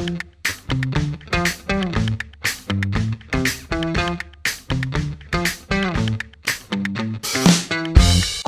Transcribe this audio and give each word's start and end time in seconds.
Thank 0.00 0.24
you. 0.24 0.29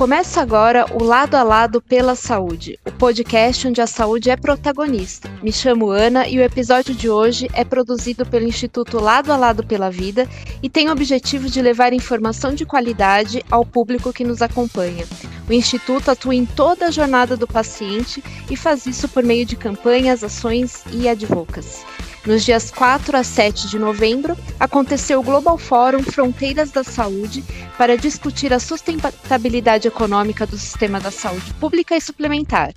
Começa 0.03 0.41
agora 0.43 0.85
o 0.93 1.05
Lado 1.05 1.37
a 1.37 1.45
Lado 1.45 1.81
pela 1.81 2.17
Saúde, 2.17 2.77
o 2.85 2.91
podcast 2.91 3.69
onde 3.69 3.81
a 3.81 3.87
saúde 3.87 4.31
é 4.31 4.37
protagonista. 4.37 5.31
Me 5.41 5.53
chamo 5.53 5.91
Ana 5.91 6.27
e 6.27 6.41
o 6.41 6.43
episódio 6.43 6.93
de 6.93 7.09
hoje 7.09 7.49
é 7.53 7.65
produzido 7.65 8.27
pelo 8.27 8.45
Instituto 8.45 8.99
Lado 8.99 9.33
a 9.33 9.37
Lado 9.37 9.65
pela 9.65 9.93
Vida 9.93 10.29
e 10.61 10.69
tem 10.69 10.89
o 10.89 10.93
objetivo 10.93 11.49
de 11.49 11.63
levar 11.63 11.93
informação 11.93 12.53
de 12.53 12.67
qualidade 12.67 13.45
ao 13.49 13.65
público 13.65 14.13
que 14.13 14.25
nos 14.25 14.43
acompanha. 14.43 15.07
O 15.49 15.53
Instituto 15.53 16.11
atua 16.11 16.35
em 16.35 16.45
toda 16.45 16.87
a 16.87 16.91
jornada 16.91 17.37
do 17.37 17.47
paciente 17.47 18.21
e 18.51 18.57
faz 18.57 18.87
isso 18.87 19.09
por 19.09 19.23
meio 19.23 19.47
de 19.47 19.55
campanhas, 19.55 20.25
ações 20.25 20.83
e 20.93 21.09
advocacy. 21.09 21.85
Nos 22.25 22.45
dias 22.45 22.71
4 22.71 23.17
a 23.17 23.25
7 23.25 23.69
de 23.69 23.79
novembro, 23.81 24.37
aconteceu 24.61 25.19
o 25.19 25.25
Global 25.25 25.59
Forum 25.59 26.05
Fronteiras 26.05 26.71
da 26.71 26.85
Saúde 26.85 27.43
para 27.77 27.97
discutir 27.97 28.53
a 28.53 28.61
sustentabilidade 28.61 29.89
econômica 29.89 30.47
do 30.47 30.57
sistema 30.57 31.01
da 31.01 31.11
saúde 31.11 31.53
pública 31.55 31.97
e 31.97 32.01
suplementar. 32.01 32.73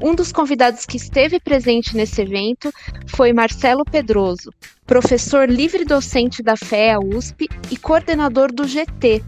Um 0.00 0.14
dos 0.14 0.30
convidados 0.30 0.86
que 0.86 0.98
esteve 0.98 1.40
presente 1.40 1.96
nesse 1.96 2.20
evento 2.20 2.72
foi 3.08 3.32
Marcelo 3.32 3.84
Pedroso, 3.84 4.52
professor 4.86 5.48
livre-docente 5.48 6.40
da 6.40 6.56
FEA 6.56 7.00
USP 7.00 7.48
e 7.72 7.76
coordenador 7.76 8.52
do 8.52 8.68
GT, 8.68 9.24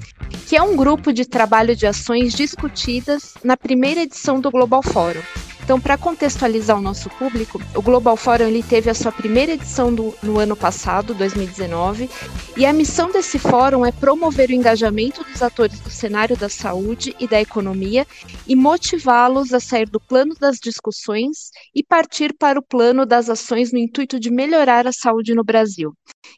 que 0.46 0.56
é 0.56 0.62
um 0.62 0.77
grupo 0.77 1.12
de 1.12 1.24
trabalho 1.24 1.74
de 1.74 1.86
ações 1.86 2.32
discutidas 2.32 3.34
na 3.42 3.56
primeira 3.56 4.02
edição 4.02 4.40
do 4.40 4.52
Global 4.52 4.84
Forum. 4.84 5.22
Então, 5.68 5.78
para 5.78 5.98
contextualizar 5.98 6.78
o 6.78 6.80
nosso 6.80 7.10
público, 7.10 7.60
o 7.74 7.82
Global 7.82 8.16
Forum 8.16 8.46
ele 8.46 8.62
teve 8.62 8.88
a 8.88 8.95
sua 8.95 9.12
primeira 9.12 9.52
edição 9.52 9.94
do, 9.94 10.14
no 10.22 10.38
ano 10.38 10.56
passado, 10.56 11.12
2019, 11.12 12.08
e 12.56 12.64
a 12.64 12.72
missão 12.72 13.12
desse 13.12 13.38
fórum 13.38 13.84
é 13.84 13.92
promover 13.92 14.48
o 14.48 14.55
engajamento 14.55 15.22
dos 15.24 15.42
atores 15.42 15.78
do 15.80 15.91
cenário 15.91 16.39
da 16.39 16.48
saúde 16.48 17.14
e 17.20 17.28
da 17.28 17.39
economia 17.39 18.06
e 18.46 18.56
motivá-los 18.56 19.52
a 19.52 19.61
sair 19.61 19.86
do 19.91 20.00
plano 20.00 20.34
das 20.41 20.56
discussões 20.56 21.50
e 21.74 21.84
partir 21.84 22.33
para 22.33 22.58
o 22.58 22.62
plano 22.62 23.05
das 23.05 23.28
ações 23.28 23.70
no 23.70 23.78
intuito 23.78 24.19
de 24.19 24.30
melhorar 24.30 24.86
a 24.86 24.92
saúde 24.92 25.34
no 25.34 25.44
Brasil. 25.44 25.92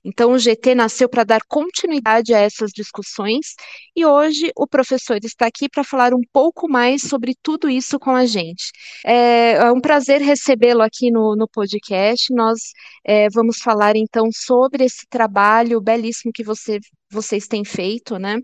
Então, 0.04 0.32
o 0.32 0.38
GT 0.38 0.74
nasceu 0.74 1.08
para 1.08 1.24
dar 1.24 1.40
continuidade 1.46 2.34
a 2.34 2.38
essas 2.38 2.70
discussões 2.72 3.54
e 3.94 4.04
hoje 4.04 4.50
o 4.56 4.66
professor 4.66 5.18
está 5.22 5.46
aqui 5.46 5.68
para 5.68 5.84
falar 5.84 6.14
um 6.14 6.22
pouco 6.32 6.68
mais 6.68 7.02
sobre 7.02 7.34
tudo 7.42 7.68
isso 7.68 7.98
com 7.98 8.10
a 8.10 8.24
gente. 8.26 8.72
É, 9.04 9.19
é 9.56 9.72
um 9.72 9.80
prazer 9.80 10.20
recebê-lo 10.20 10.82
aqui 10.82 11.10
no, 11.10 11.34
no 11.36 11.48
podcast. 11.48 12.32
Nós 12.32 12.72
é, 13.04 13.28
vamos 13.30 13.58
falar 13.58 13.96
então 13.96 14.28
sobre 14.32 14.84
esse 14.84 15.06
trabalho 15.08 15.80
belíssimo 15.80 16.32
que 16.32 16.44
você, 16.44 16.78
vocês 17.10 17.46
têm 17.46 17.64
feito, 17.64 18.18
né? 18.18 18.38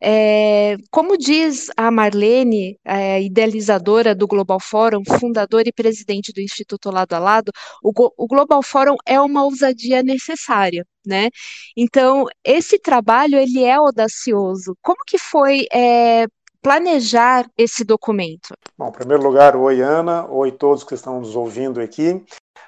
É, 0.00 0.76
como 0.90 1.16
diz 1.16 1.68
a 1.76 1.90
Marlene, 1.90 2.78
é, 2.84 3.22
idealizadora 3.22 4.14
do 4.14 4.26
Global 4.26 4.60
Forum, 4.60 5.02
fundadora 5.18 5.68
e 5.68 5.72
presidente 5.72 6.32
do 6.32 6.40
Instituto 6.40 6.90
Lado 6.90 7.14
a 7.14 7.18
Lado, 7.18 7.52
o, 7.82 7.92
o 8.16 8.26
Global 8.26 8.62
Forum 8.62 8.96
é 9.06 9.20
uma 9.20 9.44
ousadia 9.44 10.02
necessária, 10.02 10.86
né? 11.04 11.28
Então, 11.76 12.26
esse 12.44 12.78
trabalho, 12.78 13.38
ele 13.38 13.62
é 13.62 13.74
audacioso. 13.74 14.76
Como 14.82 14.98
que 15.06 15.18
foi 15.18 15.66
é, 15.72 16.26
planejar 16.62 17.48
esse 17.56 17.84
documento? 17.84 18.54
Bom, 18.76 18.88
em 18.88 18.92
primeiro 18.92 19.22
lugar, 19.22 19.56
oi 19.56 19.80
Ana, 19.80 20.26
oi 20.30 20.52
todos 20.52 20.84
que 20.84 20.94
estão 20.94 21.20
nos 21.20 21.36
ouvindo 21.36 21.80
aqui. 21.80 22.24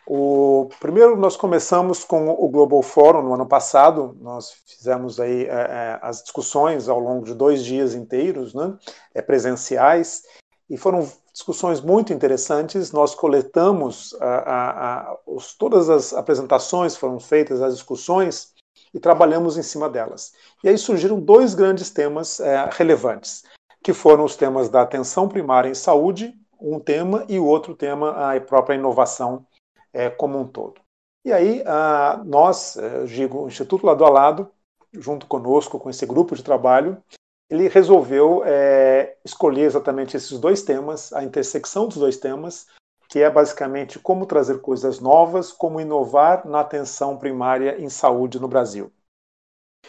O 0.06 0.70
primeiro 0.80 1.16
nós 1.16 1.36
começamos 1.36 2.02
com 2.02 2.30
o 2.30 2.48
Global 2.48 2.82
Forum 2.82 3.22
no 3.22 3.34
ano 3.34 3.46
passado. 3.46 4.16
Nós 4.22 4.52
fizemos 4.66 5.20
aí 5.20 5.44
é, 5.44 5.48
é, 5.48 5.98
as 6.00 6.22
discussões 6.22 6.88
ao 6.88 6.98
longo 6.98 7.26
de 7.26 7.34
dois 7.34 7.62
dias 7.62 7.94
inteiros, 7.94 8.54
né, 8.54 8.74
é, 9.14 9.20
presenciais, 9.20 10.22
e 10.70 10.78
foram 10.78 11.06
discussões 11.30 11.82
muito 11.82 12.12
interessantes. 12.12 12.90
Nós 12.90 13.14
coletamos 13.14 14.16
a, 14.18 14.26
a, 14.26 15.10
a, 15.10 15.18
os, 15.26 15.54
todas 15.54 15.90
as 15.90 16.14
apresentações 16.14 16.96
foram 16.96 17.20
feitas, 17.20 17.60
as 17.60 17.74
discussões 17.74 18.54
e 18.94 18.98
trabalhamos 18.98 19.58
em 19.58 19.62
cima 19.62 19.90
delas. 19.90 20.32
E 20.64 20.68
aí 20.68 20.78
surgiram 20.78 21.20
dois 21.20 21.54
grandes 21.54 21.90
temas 21.90 22.40
é, 22.40 22.68
relevantes, 22.72 23.44
que 23.88 23.94
foram 23.94 24.22
os 24.22 24.36
temas 24.36 24.68
da 24.68 24.82
atenção 24.82 25.26
primária 25.26 25.70
em 25.70 25.74
saúde, 25.74 26.38
um 26.60 26.78
tema, 26.78 27.24
e 27.26 27.38
o 27.38 27.46
outro 27.46 27.74
tema 27.74 28.10
a 28.10 28.38
própria 28.38 28.74
inovação 28.74 29.46
é, 29.94 30.10
como 30.10 30.38
um 30.38 30.46
todo. 30.46 30.78
E 31.24 31.32
aí, 31.32 31.62
a, 31.64 32.20
nós, 32.22 32.76
eu 32.76 33.06
digo, 33.06 33.44
o 33.44 33.48
Instituto 33.48 33.86
Lado 33.86 34.04
a 34.04 34.10
Lado, 34.10 34.50
junto 34.92 35.26
conosco, 35.26 35.78
com 35.78 35.88
esse 35.88 36.04
grupo 36.04 36.36
de 36.36 36.44
trabalho, 36.44 37.02
ele 37.48 37.66
resolveu 37.66 38.42
é, 38.44 39.16
escolher 39.24 39.62
exatamente 39.62 40.18
esses 40.18 40.38
dois 40.38 40.62
temas, 40.62 41.10
a 41.14 41.24
intersecção 41.24 41.88
dos 41.88 41.96
dois 41.96 42.18
temas, 42.18 42.66
que 43.08 43.20
é 43.20 43.30
basicamente 43.30 43.98
como 43.98 44.26
trazer 44.26 44.60
coisas 44.60 45.00
novas, 45.00 45.50
como 45.50 45.80
inovar 45.80 46.46
na 46.46 46.60
atenção 46.60 47.16
primária 47.16 47.80
em 47.80 47.88
saúde 47.88 48.38
no 48.38 48.48
Brasil. 48.48 48.92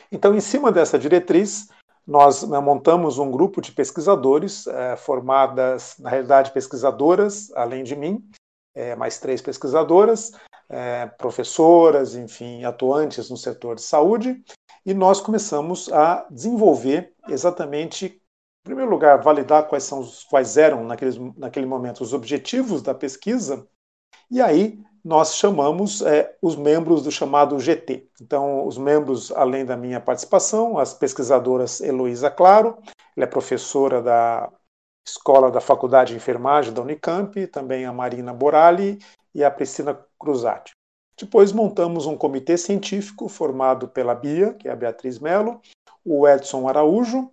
Então, 0.09 0.33
em 0.33 0.39
cima 0.39 0.71
dessa 0.71 0.97
diretriz, 0.97 1.67
nós 2.09 2.42
né, 2.42 2.59
montamos 2.59 3.20
um 3.20 3.30
grupo 3.30 3.62
de 3.62 3.72
pesquisadores, 3.72 4.66
é, 4.66 4.96
formadas, 4.96 5.96
na 6.00 6.09
realidade, 6.09 6.52
pesquisadoras, 6.52 7.52
além 7.53 7.84
de 7.84 7.96
mim, 7.96 8.28
é, 8.74 8.96
mais 8.96 9.20
três 9.20 9.44
pesquisadoras, 9.44 10.31
é, 10.68 11.06
professoras, 11.06 12.16
enfim, 12.16 12.64
atuantes 12.64 13.30
no 13.30 13.38
setor 13.38 13.75
de 13.75 13.84
saúde, 13.84 14.44
e 14.84 14.92
nós 14.92 15.22
começamos 15.22 15.94
a 15.94 16.25
desenvolver 16.31 17.14
exatamente, 17.28 18.06
em 18.08 18.64
primeiro 18.64 18.90
lugar, 18.90 19.22
validar 19.22 19.68
quais, 19.68 19.84
são 19.84 20.03
quais 20.31 20.58
eram, 20.58 20.84
naqueles, 20.84 21.16
naquele 21.38 21.68
momento, 21.68 22.02
os 22.02 22.12
objetivos 22.12 22.81
da 22.81 22.96
pesquisa, 22.96 23.68
e 24.31 24.41
aí 24.41 24.84
nós 25.03 25.35
chamamos 25.35 26.01
é, 26.01 26.35
os 26.41 26.55
membros 26.55 27.03
do 27.03 27.11
chamado 27.11 27.59
GT. 27.59 28.07
Então, 28.21 28.65
os 28.65 28.77
membros, 28.77 29.31
além 29.31 29.65
da 29.65 29.77
minha 29.77 29.99
participação, 29.99 30.77
as 30.77 30.93
pesquisadoras 30.93 31.81
Heloísa 31.81 32.29
Claro, 32.29 32.77
ela 33.15 33.25
é 33.25 33.27
professora 33.27 34.01
da 34.01 34.51
Escola 35.07 35.49
da 35.49 35.61
Faculdade 35.61 36.11
de 36.11 36.17
Enfermagem 36.17 36.73
da 36.73 36.81
Unicamp, 36.81 37.47
também 37.47 37.85
a 37.85 37.93
Marina 37.93 38.33
Borali 38.33 38.99
e 39.33 39.43
a 39.43 39.51
Priscila 39.51 40.05
Cruzati. 40.19 40.71
Depois 41.19 41.51
montamos 41.51 42.05
um 42.05 42.16
comitê 42.16 42.57
científico 42.57 43.27
formado 43.27 43.87
pela 43.87 44.16
Bia, 44.16 44.53
que 44.53 44.67
é 44.67 44.71
a 44.71 44.75
Beatriz 44.75 45.19
Mello, 45.19 45.59
o 46.05 46.27
Edson 46.27 46.67
Araújo, 46.67 47.29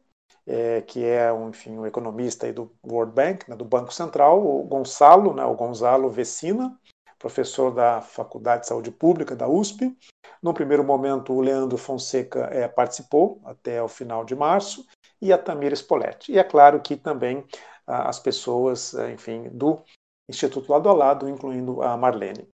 é, 0.47 0.81
que 0.81 1.05
é 1.05 1.33
um, 1.33 1.51
enfim, 1.51 1.77
um 1.77 1.87
economista 1.87 2.51
do 2.53 2.73
World 2.85 3.13
Bank, 3.13 3.49
né, 3.49 3.57
do 3.57 3.65
Banco 3.65 3.93
Central, 3.93 4.45
o 4.45 4.63
Gonçalo, 4.63 5.35
né, 5.35 5.45
o 5.45 5.55
Gonzalo 5.55 6.09
Vecina, 6.09 6.77
professor 7.19 7.73
da 7.73 8.01
Faculdade 8.01 8.63
de 8.63 8.69
Saúde 8.69 8.91
Pública 8.91 9.35
da 9.35 9.49
USP. 9.49 9.97
No 10.43 10.55
primeiro 10.55 10.85
momento, 10.85 11.33
o 11.33 11.41
Leandro 11.41 11.79
Fonseca 11.79 12.49
é, 12.53 12.69
participou 12.69 13.41
até 13.45 13.83
o 13.83 13.89
final 13.89 14.25
de 14.25 14.35
março, 14.35 14.87
e 15.21 15.33
a 15.33 15.39
Tamira 15.39 15.75
Spoletti. 15.75 16.33
E 16.33 16.39
é 16.39 16.45
claro 16.45 16.81
que 16.81 16.97
também 16.97 17.45
ah, 17.87 18.09
as 18.09 18.19
pessoas, 18.19 18.95
eh, 18.95 19.13
enfim, 19.13 19.49
do 19.51 19.83
Instituto 20.29 20.71
Lado 20.71 20.89
a 20.89 20.93
Lado, 20.93 21.29
incluindo 21.29 21.83
a 21.83 21.97
Marlene. 21.97 22.49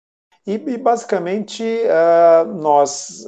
E, 0.46 0.54
e 0.54 0.78
basicamente 0.78 1.64
uh, 1.64 2.46
nós 2.56 3.24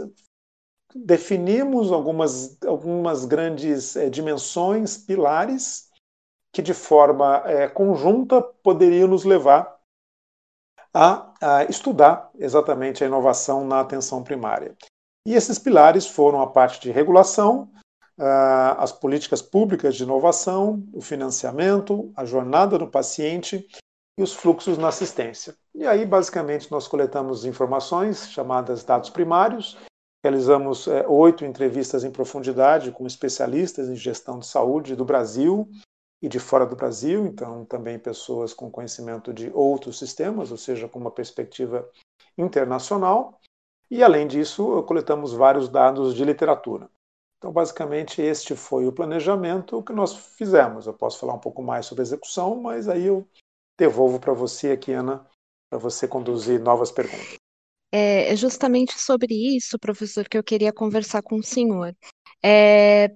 definimos 0.96 1.92
algumas, 1.92 2.62
algumas 2.64 3.26
grandes 3.26 3.96
eh, 3.96 4.10
dimensões, 4.10 4.98
pilares, 4.98 5.90
que 6.52 6.62
de 6.62 6.74
forma 6.74 7.44
conjunta 7.74 8.42
poderiam 8.42 9.08
nos 9.08 9.24
levar 9.24 9.80
a, 10.94 11.34
a 11.42 11.64
estudar 11.66 12.30
exatamente 12.38 13.04
a 13.04 13.08
inovação 13.08 13.66
na 13.66 13.80
atenção 13.80 14.24
primária. 14.24 14.76
E 15.26 15.34
esses 15.34 15.60
pilares 15.60 16.08
foram 16.08 16.42
a 16.42 16.48
parte 16.48 16.80
de 16.82 16.92
regulação, 16.92 17.70
as 18.78 18.92
políticas 18.92 19.42
públicas 19.42 19.96
de 19.96 20.04
inovação, 20.04 20.84
o 20.94 21.02
financiamento, 21.02 22.12
a 22.16 22.26
jornada 22.26 22.78
do 22.78 22.88
paciente 22.88 23.68
e 24.18 24.22
os 24.22 24.34
fluxos 24.34 24.78
na 24.78 24.90
assistência. 24.90 25.56
E 25.74 25.88
aí, 25.88 26.06
basicamente, 26.06 26.70
nós 26.72 26.88
coletamos 26.88 27.46
informações 27.46 28.30
chamadas 28.30 28.84
dados 28.84 29.10
primários, 29.10 29.78
realizamos 30.24 30.88
é, 30.88 31.08
oito 31.08 31.46
entrevistas 31.46 32.04
em 32.04 32.12
profundidade 32.12 32.92
com 32.92 33.08
especialistas 33.08 33.90
em 33.90 33.96
gestão 33.96 34.38
de 34.38 34.46
saúde 34.46 34.96
do 34.96 35.06
Brasil 35.06 35.68
e 36.22 36.30
de 36.30 36.40
fora 36.40 36.66
do 36.66 36.76
Brasil, 36.76 37.26
então 37.26 37.66
também 37.66 37.98
pessoas 37.98 38.54
com 38.54 38.70
conhecimento 38.70 39.34
de 39.34 39.50
outros 39.54 39.98
sistemas, 39.98 40.52
ou 40.52 40.58
seja, 40.58 40.88
com 40.88 41.00
uma 41.00 41.12
perspectiva 41.12 41.90
internacional. 42.38 43.40
E 43.90 44.04
além 44.04 44.28
disso, 44.28 44.84
coletamos 44.84 45.34
vários 45.34 45.68
dados 45.68 46.16
de 46.16 46.24
literatura. 46.24 46.90
Então, 47.38 47.52
basicamente, 47.52 48.22
este 48.22 48.56
foi 48.56 48.86
o 48.86 48.94
planejamento 48.94 49.82
que 49.82 49.92
nós 49.92 50.16
fizemos. 50.16 50.86
Eu 50.86 50.94
posso 50.94 51.20
falar 51.20 51.34
um 51.34 51.40
pouco 51.40 51.64
mais 51.64 51.88
sobre 51.88 52.04
a 52.04 52.06
execução, 52.06 52.56
mas 52.62 52.88
aí 52.88 53.08
eu 53.08 53.28
devolvo 53.78 54.20
para 54.20 54.32
você 54.32 54.72
aqui, 54.72 54.94
Ana, 54.94 55.26
para 55.68 55.80
você 55.80 56.08
conduzir 56.08 56.62
novas 56.62 56.92
perguntas. 56.92 57.36
é, 57.92 58.32
é 58.32 58.36
justamente 58.36 58.94
sobre 59.00 59.34
isso, 59.34 59.80
professor, 59.80 60.30
que 60.30 60.38
eu 60.38 60.44
queria 60.44 60.72
conversar 60.72 61.24
com 61.24 61.38
o 61.38 61.44
senhor. 61.44 61.96
É, 62.44 63.10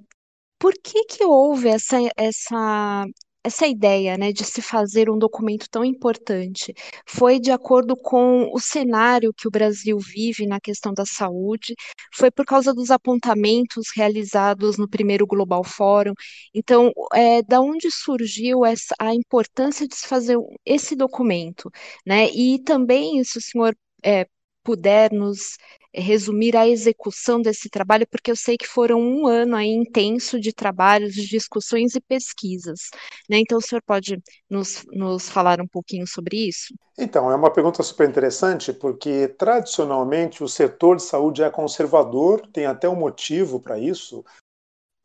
por 0.60 0.74
que 0.81 1.06
que 1.06 1.24
houve 1.25 1.69
essa, 1.69 1.98
essa, 2.18 3.06
essa 3.44 3.68
ideia, 3.68 4.18
né, 4.18 4.31
de 4.31 4.44
se 4.44 4.62
fazer 4.62 5.10
um 5.10 5.18
documento 5.18 5.68
tão 5.69 5.86
importante? 5.86 6.74
Foi 7.07 7.40
de 7.40 7.52
acordo 7.52 7.96
com 7.96 8.50
o 8.54 8.60
cenário 8.60 9.34
que 9.34 9.48
o 9.48 9.52
Brasil 9.52 9.98
vive 10.00 10.48
na 10.48 10.60
questão 10.60 10.94
da 10.94 11.06
saúde? 11.06 11.75
Foi 12.13 12.31
por 12.31 12.46
causa 12.46 12.74
dos 12.74 12.90
apontamentos 12.92 13.88
realizados 13.96 14.78
no 14.78 14.90
primeiro 14.90 15.28
Global 15.28 15.63
Forum? 15.63 16.13
Então, 16.54 16.92
é, 17.13 17.42
da 17.44 17.62
onde 17.62 17.92
surgiu 17.92 18.66
essa, 18.66 18.96
a 19.00 19.13
importância 19.13 19.88
de 19.88 19.96
se 19.96 20.07
fazer 20.07 20.38
esse 20.66 20.96
documento, 20.96 21.69
né? 22.06 22.30
E 22.31 22.60
também, 22.63 23.24
se 23.24 23.38
o 23.38 23.42
senhor 23.42 23.75
é, 24.04 24.28
puder 24.65 25.13
nos 25.13 25.57
resumir 25.94 26.57
a 26.57 26.67
execução 26.67 27.41
desse 27.41 27.69
trabalho, 27.69 28.06
porque 28.07 28.29
eu 28.29 28.35
sei 28.35 28.57
que 28.57 28.67
foram 28.67 29.00
um 29.00 29.27
ano 29.27 29.56
aí 29.56 29.69
intenso 29.69 30.39
de 30.39 30.51
trabalhos, 30.51 31.13
de 31.13 31.25
discussões 31.25 31.95
e 31.95 32.01
pesquisas. 32.01 32.89
Né? 33.29 33.38
Então, 33.38 33.59
o 33.59 33.62
senhor 33.62 33.81
pode 33.85 34.21
nos, 34.50 34.83
nos 34.91 35.29
falar 35.29 35.62
um 35.62 35.67
pouquinho 35.67 36.06
sobre 36.06 36.50
isso? 36.50 36.73
Então, 36.97 37.31
é 37.31 37.35
uma 37.35 37.53
pergunta 37.53 37.81
super 37.81 38.09
interessante, 38.09 38.73
porque 38.73 39.29
tradicionalmente 39.29 40.44
o 40.44 40.50
setor 40.50 40.97
de 40.97 41.03
saúde 41.03 41.44
é 41.44 41.50
conservador, 41.50 42.45
tem 42.51 42.65
até 42.65 42.89
um 42.89 42.95
motivo 42.95 43.59
para 43.59 43.79
isso. 43.79 44.25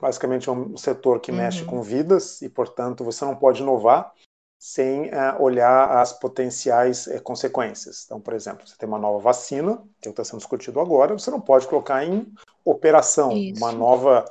Basicamente, 0.01 0.49
é 0.49 0.53
um 0.53 0.77
setor 0.77 1.21
que 1.21 1.31
uhum. 1.31 1.37
mexe 1.37 1.65
com 1.65 1.83
vidas 1.83 2.43
e, 2.43 2.49
portanto, 2.49 3.05
você 3.05 3.25
não 3.25 3.37
pode 3.37 3.63
inovar 3.63 4.13
sem 4.61 5.07
uh, 5.07 5.41
olhar 5.41 5.99
as 5.99 6.13
potenciais 6.13 7.07
uh, 7.07 7.23
consequências. 7.23 8.05
Então, 8.05 8.21
por 8.21 8.35
exemplo, 8.35 8.69
você 8.69 8.77
tem 8.77 8.87
uma 8.87 8.99
nova 8.99 9.19
vacina, 9.19 9.83
que 10.03 10.11
está 10.11 10.23
sendo 10.23 10.41
discutido 10.41 10.79
agora, 10.79 11.19
você 11.19 11.31
não 11.31 11.41
pode 11.41 11.67
colocar 11.67 12.05
em 12.05 12.31
operação 12.63 13.33
Isso. 13.33 13.59
uma 13.59 13.73
nova, 13.73 14.27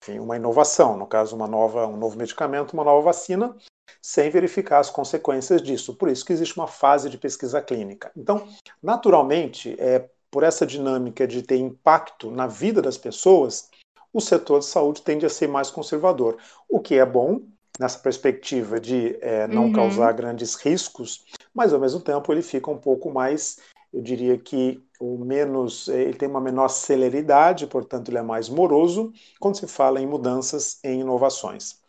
enfim, 0.00 0.20
uma 0.20 0.36
inovação, 0.36 0.96
no 0.96 1.08
caso, 1.08 1.34
uma 1.34 1.48
nova, 1.48 1.88
um 1.88 1.96
novo 1.96 2.16
medicamento, 2.16 2.72
uma 2.72 2.84
nova 2.84 3.02
vacina, 3.02 3.56
sem 4.00 4.30
verificar 4.30 4.78
as 4.78 4.90
consequências 4.90 5.60
disso. 5.60 5.96
Por 5.96 6.08
isso 6.08 6.24
que 6.24 6.32
existe 6.32 6.56
uma 6.56 6.68
fase 6.68 7.10
de 7.10 7.18
pesquisa 7.18 7.60
clínica. 7.60 8.12
Então, 8.16 8.46
naturalmente, 8.80 9.74
é, 9.80 10.08
por 10.30 10.44
essa 10.44 10.64
dinâmica 10.64 11.26
de 11.26 11.42
ter 11.42 11.56
impacto 11.56 12.30
na 12.30 12.46
vida 12.46 12.80
das 12.80 12.96
pessoas, 12.96 13.70
o 14.12 14.20
setor 14.20 14.60
de 14.60 14.66
saúde 14.66 15.02
tende 15.02 15.26
a 15.26 15.30
ser 15.30 15.48
mais 15.48 15.68
conservador, 15.68 16.38
o 16.68 16.78
que 16.78 16.94
é 16.94 17.04
bom, 17.04 17.40
nessa 17.78 17.98
perspectiva 17.98 18.78
de 18.78 19.16
é, 19.20 19.46
não 19.46 19.64
uhum. 19.66 19.72
causar 19.72 20.12
grandes 20.12 20.54
riscos, 20.54 21.24
mas 21.52 21.72
ao 21.72 21.80
mesmo 21.80 22.00
tempo 22.00 22.32
ele 22.32 22.42
fica 22.42 22.70
um 22.70 22.78
pouco 22.78 23.10
mais, 23.10 23.58
eu 23.92 24.00
diria 24.00 24.38
que 24.38 24.82
o 25.00 25.18
menos, 25.18 25.88
é, 25.88 26.02
ele 26.02 26.14
tem 26.14 26.28
uma 26.28 26.40
menor 26.40 26.68
celeridade, 26.68 27.66
portanto 27.66 28.08
ele 28.08 28.18
é 28.18 28.22
mais 28.22 28.48
moroso 28.48 29.12
quando 29.40 29.56
se 29.56 29.66
fala 29.66 30.00
em 30.00 30.06
mudanças, 30.06 30.78
em 30.84 31.00
inovações. 31.00 31.82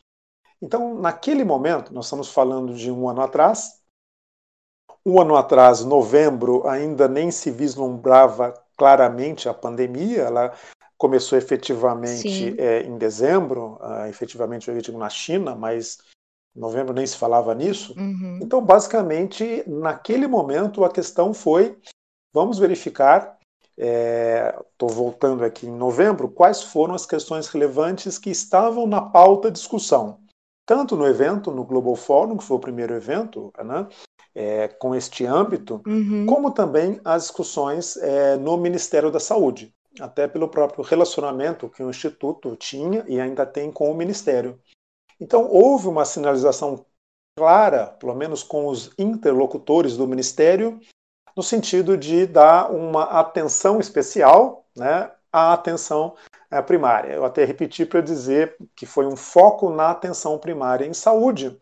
Então, 0.61 0.95
naquele 0.95 1.43
momento, 1.43 1.93
nós 1.93 2.05
estamos 2.05 2.29
falando 2.29 2.73
de 2.73 2.89
um 2.89 3.07
ano 3.07 3.21
atrás. 3.21 3.81
Um 5.05 5.21
ano 5.21 5.35
atrás, 5.35 5.83
novembro, 5.85 6.67
ainda 6.67 7.07
nem 7.07 7.29
se 7.29 7.51
vislumbrava 7.51 8.53
claramente 8.75 9.47
a 9.47 9.53
pandemia, 9.53 10.23
ela 10.23 10.53
começou 11.05 11.37
efetivamente 11.37 12.59
é, 12.59 12.81
em 12.81 12.97
dezembro, 12.97 13.77
uh, 13.79 14.07
efetivamente 14.09 14.71
eu 14.71 14.81
digo 14.81 14.97
na 14.97 15.07
China, 15.07 15.53
mas 15.53 15.99
em 16.55 16.59
novembro 16.59 16.95
nem 16.95 17.05
se 17.05 17.15
falava 17.15 17.53
nisso. 17.53 17.93
Uhum. 17.95 18.39
Então, 18.41 18.59
basicamente, 18.59 19.63
naquele 19.67 20.25
momento 20.25 20.83
a 20.83 20.89
questão 20.89 21.31
foi: 21.31 21.77
vamos 22.33 22.57
verificar. 22.57 23.37
Estou 23.77 24.89
é, 24.89 24.93
voltando 24.93 25.43
aqui 25.43 25.67
em 25.67 25.71
novembro, 25.71 26.29
quais 26.29 26.63
foram 26.63 26.95
as 26.95 27.05
questões 27.05 27.47
relevantes 27.49 28.17
que 28.17 28.29
estavam 28.29 28.87
na 28.87 29.01
pauta 29.01 29.51
de 29.51 29.59
discussão, 29.59 30.21
tanto 30.65 30.95
no 30.95 31.05
evento, 31.05 31.51
no 31.51 31.65
Global 31.65 31.95
Forum, 31.97 32.37
que 32.37 32.45
foi 32.45 32.55
o 32.55 32.61
primeiro 32.61 32.95
evento, 32.95 33.51
né, 33.61 33.85
é, 34.33 34.69
com 34.69 34.95
este 34.95 35.25
âmbito, 35.25 35.81
uhum. 35.85 36.25
como 36.25 36.51
também 36.51 37.01
as 37.03 37.23
discussões 37.23 37.97
é, 37.97 38.37
no 38.37 38.55
Ministério 38.55 39.11
da 39.11 39.19
Saúde 39.19 39.74
até 39.99 40.27
pelo 40.27 40.47
próprio 40.47 40.83
relacionamento 40.83 41.69
que 41.69 41.83
o 41.83 41.89
Instituto 41.89 42.55
tinha 42.55 43.03
e 43.07 43.19
ainda 43.19 43.45
tem 43.45 43.71
com 43.71 43.91
o 43.91 43.95
Ministério. 43.95 44.59
Então, 45.19 45.47
houve 45.49 45.87
uma 45.87 46.05
sinalização 46.05 46.85
clara, 47.37 47.87
pelo 47.87 48.15
menos 48.15 48.43
com 48.43 48.67
os 48.67 48.91
interlocutores 48.97 49.97
do 49.97 50.07
Ministério, 50.07 50.79
no 51.35 51.43
sentido 51.43 51.97
de 51.97 52.25
dar 52.25 52.71
uma 52.71 53.03
atenção 53.03 53.79
especial 53.79 54.65
né, 54.75 55.11
à 55.31 55.53
atenção 55.53 56.15
eh, 56.49 56.61
primária. 56.61 57.13
Eu 57.13 57.25
até 57.25 57.43
repeti 57.43 57.85
para 57.85 58.01
dizer 58.01 58.55
que 58.75 58.85
foi 58.85 59.05
um 59.05 59.15
foco 59.15 59.69
na 59.69 59.91
atenção 59.91 60.37
primária 60.37 60.85
em 60.85 60.93
saúde, 60.93 61.57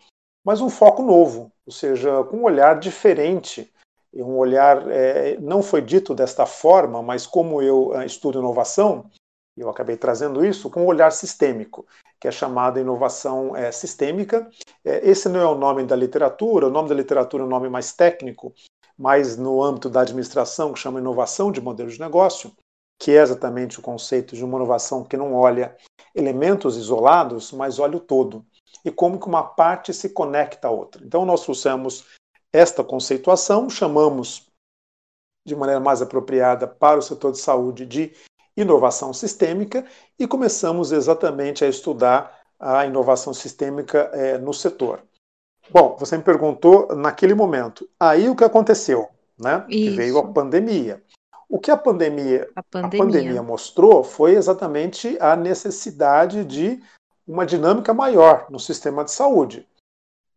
mas 0.45 0.61
um 0.61 0.69
foco 0.69 1.01
novo, 1.01 1.51
ou 1.65 1.73
seja, 1.73 2.23
com 2.25 2.37
um 2.37 2.43
olhar 2.43 2.79
diferente 2.79 3.73
um 4.15 4.37
olhar, 4.37 4.87
é, 4.89 5.37
não 5.39 5.63
foi 5.63 5.81
dito 5.81 6.13
desta 6.13 6.45
forma, 6.45 7.01
mas 7.01 7.25
como 7.25 7.61
eu 7.61 7.95
é, 7.95 8.05
estudo 8.05 8.39
inovação, 8.39 9.09
eu 9.57 9.69
acabei 9.69 9.95
trazendo 9.95 10.45
isso 10.45 10.69
com 10.69 10.81
um 10.81 10.87
olhar 10.87 11.11
sistêmico, 11.11 11.85
que 12.19 12.27
é 12.27 12.31
chamada 12.31 12.79
inovação 12.79 13.55
é, 13.55 13.71
sistêmica. 13.71 14.49
É, 14.83 15.07
esse 15.09 15.29
não 15.29 15.39
é 15.39 15.45
o 15.45 15.55
nome 15.55 15.83
da 15.83 15.95
literatura, 15.95 16.67
o 16.67 16.71
nome 16.71 16.89
da 16.89 16.95
literatura 16.95 17.43
é 17.43 17.45
um 17.45 17.49
nome 17.49 17.69
mais 17.69 17.93
técnico, 17.93 18.53
mas 18.97 19.37
no 19.37 19.63
âmbito 19.63 19.89
da 19.89 20.01
administração, 20.01 20.73
que 20.73 20.79
chama 20.79 20.99
inovação 20.99 21.51
de 21.51 21.61
modelo 21.61 21.89
de 21.89 21.99
negócio, 21.99 22.51
que 22.99 23.11
é 23.11 23.21
exatamente 23.21 23.79
o 23.79 23.81
conceito 23.81 24.35
de 24.35 24.43
uma 24.43 24.57
inovação 24.57 25.03
que 25.03 25.17
não 25.17 25.33
olha 25.33 25.75
elementos 26.15 26.77
isolados, 26.77 27.51
mas 27.51 27.79
olha 27.79 27.97
o 27.97 27.99
todo, 27.99 28.45
e 28.85 28.91
como 28.91 29.19
que 29.19 29.27
uma 29.27 29.43
parte 29.43 29.93
se 29.93 30.09
conecta 30.09 30.67
à 30.67 30.71
outra. 30.71 31.03
Então, 31.03 31.25
nós 31.25 31.41
trouxemos 31.41 32.05
esta 32.53 32.83
conceituação, 32.83 33.69
chamamos 33.69 34.47
de 35.45 35.55
maneira 35.55 35.81
mais 35.81 36.01
apropriada 36.01 36.67
para 36.67 36.99
o 36.99 37.01
setor 37.01 37.31
de 37.31 37.39
saúde 37.39 37.85
de 37.85 38.13
inovação 38.55 39.11
sistêmica 39.11 39.83
e 40.17 40.27
começamos 40.27 40.91
exatamente 40.91 41.65
a 41.65 41.67
estudar 41.67 42.39
a 42.59 42.85
inovação 42.85 43.33
sistêmica 43.33 44.09
é, 44.13 44.37
no 44.37 44.53
setor. 44.53 45.01
Bom, 45.69 45.97
você 45.99 46.15
me 46.15 46.23
perguntou 46.23 46.95
naquele 46.95 47.33
momento. 47.33 47.89
Aí 47.99 48.29
o 48.29 48.35
que 48.35 48.43
aconteceu? 48.43 49.09
Né? 49.37 49.65
Que 49.67 49.89
veio 49.89 50.17
a 50.19 50.27
pandemia. 50.27 51.03
O 51.49 51.59
que 51.59 51.71
a 51.71 51.77
pandemia, 51.77 52.49
a 52.55 52.63
pandemia. 52.63 53.01
a 53.01 53.05
pandemia 53.05 53.43
mostrou 53.43 54.03
foi 54.03 54.35
exatamente 54.35 55.17
a 55.19 55.35
necessidade 55.35 56.45
de 56.45 56.81
uma 57.27 57.45
dinâmica 57.45 57.93
maior 57.93 58.47
no 58.49 58.59
sistema 58.59 59.03
de 59.03 59.11
saúde. 59.11 59.67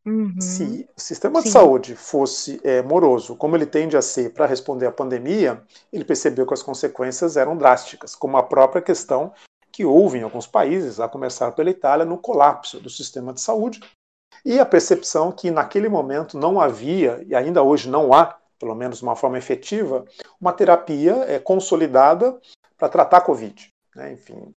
Uhum. 0.06 0.40
Se 0.40 0.88
o 0.96 1.00
sistema 1.00 1.40
Sim. 1.40 1.46
de 1.46 1.50
saúde 1.50 1.96
fosse 1.96 2.60
é, 2.62 2.80
moroso, 2.80 3.34
como 3.34 3.56
ele 3.56 3.66
tende 3.66 3.96
a 3.96 4.02
ser 4.02 4.32
para 4.32 4.46
responder 4.46 4.86
à 4.86 4.92
pandemia, 4.92 5.60
ele 5.92 6.04
percebeu 6.04 6.46
que 6.46 6.54
as 6.54 6.62
consequências 6.62 7.36
eram 7.36 7.56
drásticas, 7.56 8.14
como 8.14 8.36
a 8.36 8.42
própria 8.42 8.80
questão 8.80 9.32
que 9.72 9.84
houve 9.84 10.18
em 10.18 10.22
alguns 10.22 10.46
países, 10.46 11.00
a 11.00 11.08
começar 11.08 11.50
pela 11.52 11.70
Itália, 11.70 12.06
no 12.06 12.16
colapso 12.16 12.78
do 12.78 12.88
sistema 12.88 13.32
de 13.32 13.40
saúde, 13.40 13.80
e 14.44 14.60
a 14.60 14.64
percepção 14.64 15.32
que 15.32 15.50
naquele 15.50 15.88
momento 15.88 16.38
não 16.38 16.60
havia, 16.60 17.22
e 17.26 17.34
ainda 17.34 17.62
hoje 17.62 17.90
não 17.90 18.12
há, 18.12 18.38
pelo 18.58 18.74
menos 18.76 18.98
de 18.98 19.04
uma 19.04 19.16
forma 19.16 19.36
efetiva, 19.36 20.04
uma 20.40 20.52
terapia 20.52 21.16
é, 21.26 21.38
consolidada 21.40 22.40
para 22.78 22.88
tratar 22.88 23.18
a 23.18 23.22
Covid. 23.22 23.70
Né? 23.94 24.12
Enfim, 24.12 24.54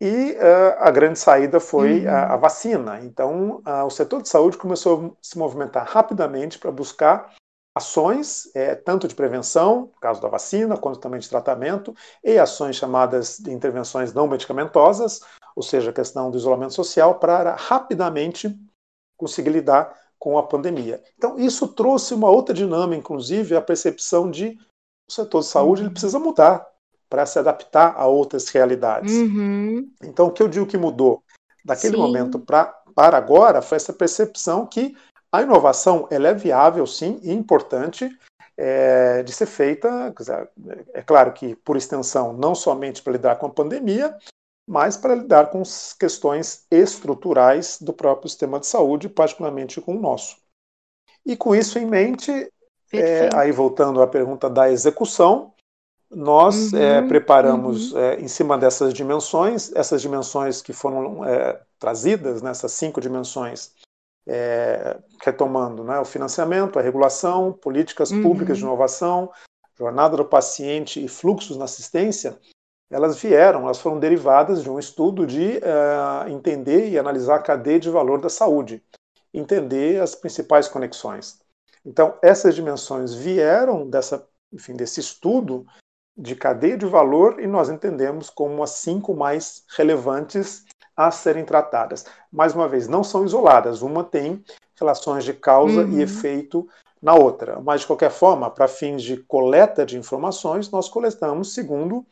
e 0.00 0.32
uh, 0.32 0.76
a 0.78 0.90
grande 0.90 1.18
saída 1.18 1.60
foi 1.60 2.06
uhum. 2.06 2.08
a, 2.08 2.34
a, 2.34 2.36
vacina. 2.36 3.00
Então, 3.00 3.62
uh, 3.66 3.84
o 3.84 3.90
setor 3.90 4.22
de 4.22 4.28
saúde 4.28 4.56
começou 4.56 5.06
a 5.06 5.10
se 5.20 5.36
movimentar 5.36 5.86
rapidamente 5.86 6.58
para 6.58 6.70
buscar 6.70 7.34
ações, 7.74 8.50
é, 8.54 8.74
tanto 8.74 9.06
de 9.06 9.14
prevenção, 9.14 9.82
no 9.82 10.00
caso 10.00 10.20
da 10.20 10.28
vacina, 10.28 10.76
quanto 10.76 10.98
também 10.98 11.20
de 11.20 11.28
tratamento, 11.28 11.94
e 12.24 12.38
ações 12.38 12.76
chamadas 12.76 13.38
de 13.38 13.52
intervenções 13.52 14.12
não 14.12 14.26
medicamentosas, 14.26 15.20
ou 15.54 15.62
seja, 15.62 15.90
a 15.90 15.94
questão 15.94 16.30
do 16.30 16.38
isolamento 16.38 16.72
social, 16.72 17.18
para 17.18 17.54
rapidamente 17.54 18.58
conseguir 19.16 19.50
lidar 19.50 19.94
com 20.18 20.36
a 20.36 20.42
pandemia. 20.42 21.02
Então, 21.16 21.38
isso 21.38 21.68
trouxe 21.68 22.14
uma 22.14 22.30
outra 22.30 22.54
dinâmica, 22.54 22.98
inclusive, 22.98 23.54
a 23.54 23.62
percepção 23.62 24.30
de 24.30 24.58
o 25.08 25.12
setor 25.12 25.40
de 25.40 25.46
saúde 25.46 25.82
ele 25.82 25.88
uhum. 25.88 25.92
precisa 25.92 26.18
mudar 26.18 26.66
para 27.10 27.26
se 27.26 27.38
adaptar 27.38 27.94
a 27.96 28.06
outras 28.06 28.48
realidades. 28.48 29.12
Uhum. 29.12 29.90
Então, 30.02 30.28
o 30.28 30.32
que 30.32 30.42
eu 30.42 30.48
digo 30.48 30.64
que 30.64 30.78
mudou 30.78 31.22
daquele 31.64 31.96
sim. 31.96 32.00
momento 32.00 32.38
pra, 32.38 32.66
para 32.94 33.16
agora 33.16 33.60
foi 33.60 33.76
essa 33.76 33.92
percepção 33.92 34.64
que 34.64 34.96
a 35.32 35.42
inovação 35.42 36.06
ela 36.10 36.28
é 36.28 36.34
viável, 36.34 36.86
sim, 36.86 37.20
e 37.22 37.32
importante 37.32 38.08
é, 38.56 39.22
de 39.22 39.32
ser 39.32 39.46
feita. 39.46 40.14
É 40.92 41.02
claro 41.02 41.32
que, 41.32 41.56
por 41.56 41.76
extensão, 41.76 42.32
não 42.32 42.54
somente 42.54 43.02
para 43.02 43.12
lidar 43.12 43.36
com 43.36 43.46
a 43.46 43.50
pandemia, 43.50 44.16
mas 44.68 44.96
para 44.96 45.16
lidar 45.16 45.50
com 45.50 45.62
as 45.62 45.92
questões 45.92 46.64
estruturais 46.70 47.78
do 47.80 47.92
próprio 47.92 48.28
sistema 48.28 48.60
de 48.60 48.66
saúde, 48.66 49.08
particularmente 49.08 49.80
com 49.80 49.96
o 49.96 50.00
nosso. 50.00 50.36
E 51.26 51.36
com 51.36 51.54
isso 51.54 51.78
em 51.78 51.86
mente, 51.86 52.30
é, 52.92 53.28
aí 53.34 53.52
voltando 53.52 54.00
à 54.02 54.06
pergunta 54.06 54.48
da 54.48 54.70
execução, 54.70 55.52
nós 56.10 56.72
uhum, 56.72 56.78
é, 56.78 57.02
preparamos 57.02 57.92
uhum. 57.92 57.98
é, 57.98 58.20
em 58.20 58.26
cima 58.26 58.58
dessas 58.58 58.92
dimensões, 58.92 59.72
essas 59.74 60.02
dimensões 60.02 60.60
que 60.60 60.72
foram 60.72 61.24
é, 61.24 61.60
trazidas, 61.78 62.42
nessas 62.42 62.72
cinco 62.72 63.00
dimensões, 63.00 63.72
é, 64.26 64.98
retomando 65.22 65.84
né, 65.84 66.00
o 66.00 66.04
financiamento, 66.04 66.78
a 66.78 66.82
regulação, 66.82 67.52
políticas 67.52 68.10
uhum. 68.10 68.22
públicas 68.22 68.58
de 68.58 68.64
inovação, 68.64 69.30
jornada 69.78 70.16
do 70.16 70.24
paciente 70.24 71.02
e 71.02 71.08
fluxos 71.08 71.56
na 71.56 71.64
assistência, 71.64 72.36
elas 72.90 73.20
vieram, 73.20 73.62
elas 73.62 73.78
foram 73.78 74.00
derivadas 74.00 74.62
de 74.62 74.68
um 74.68 74.78
estudo 74.78 75.24
de 75.24 75.58
uh, 75.58 76.28
entender 76.28 76.88
e 76.88 76.98
analisar 76.98 77.36
a 77.36 77.42
cadeia 77.42 77.78
de 77.78 77.88
valor 77.88 78.20
da 78.20 78.28
saúde, 78.28 78.82
entender 79.32 80.02
as 80.02 80.14
principais 80.16 80.66
conexões. 80.66 81.38
Então, 81.86 82.18
essas 82.20 82.54
dimensões 82.54 83.14
vieram 83.14 83.88
dessa, 83.88 84.28
enfim, 84.52 84.74
desse 84.74 84.98
estudo 84.98 85.64
de 86.20 86.36
cadeia 86.36 86.76
de 86.76 86.86
valor 86.86 87.40
e 87.40 87.46
nós 87.46 87.70
entendemos 87.70 88.28
como 88.28 88.62
as 88.62 88.70
cinco 88.70 89.14
mais 89.14 89.64
relevantes 89.76 90.64
a 90.96 91.10
serem 91.10 91.44
tratadas. 91.44 92.04
Mais 92.30 92.54
uma 92.54 92.68
vez, 92.68 92.86
não 92.86 93.02
são 93.02 93.24
isoladas, 93.24 93.80
uma 93.80 94.04
tem 94.04 94.44
relações 94.78 95.24
de 95.24 95.32
causa 95.32 95.82
uhum. 95.82 95.98
e 95.98 96.02
efeito 96.02 96.68
na 97.00 97.14
outra. 97.14 97.60
Mas, 97.60 97.80
de 97.80 97.86
qualquer 97.86 98.10
forma, 98.10 98.50
para 98.50 98.68
fins 98.68 99.02
de 99.02 99.16
coleta 99.16 99.86
de 99.86 99.96
informações, 99.96 100.70
nós 100.70 100.88
coletamos 100.88 101.54
segundo 101.54 102.06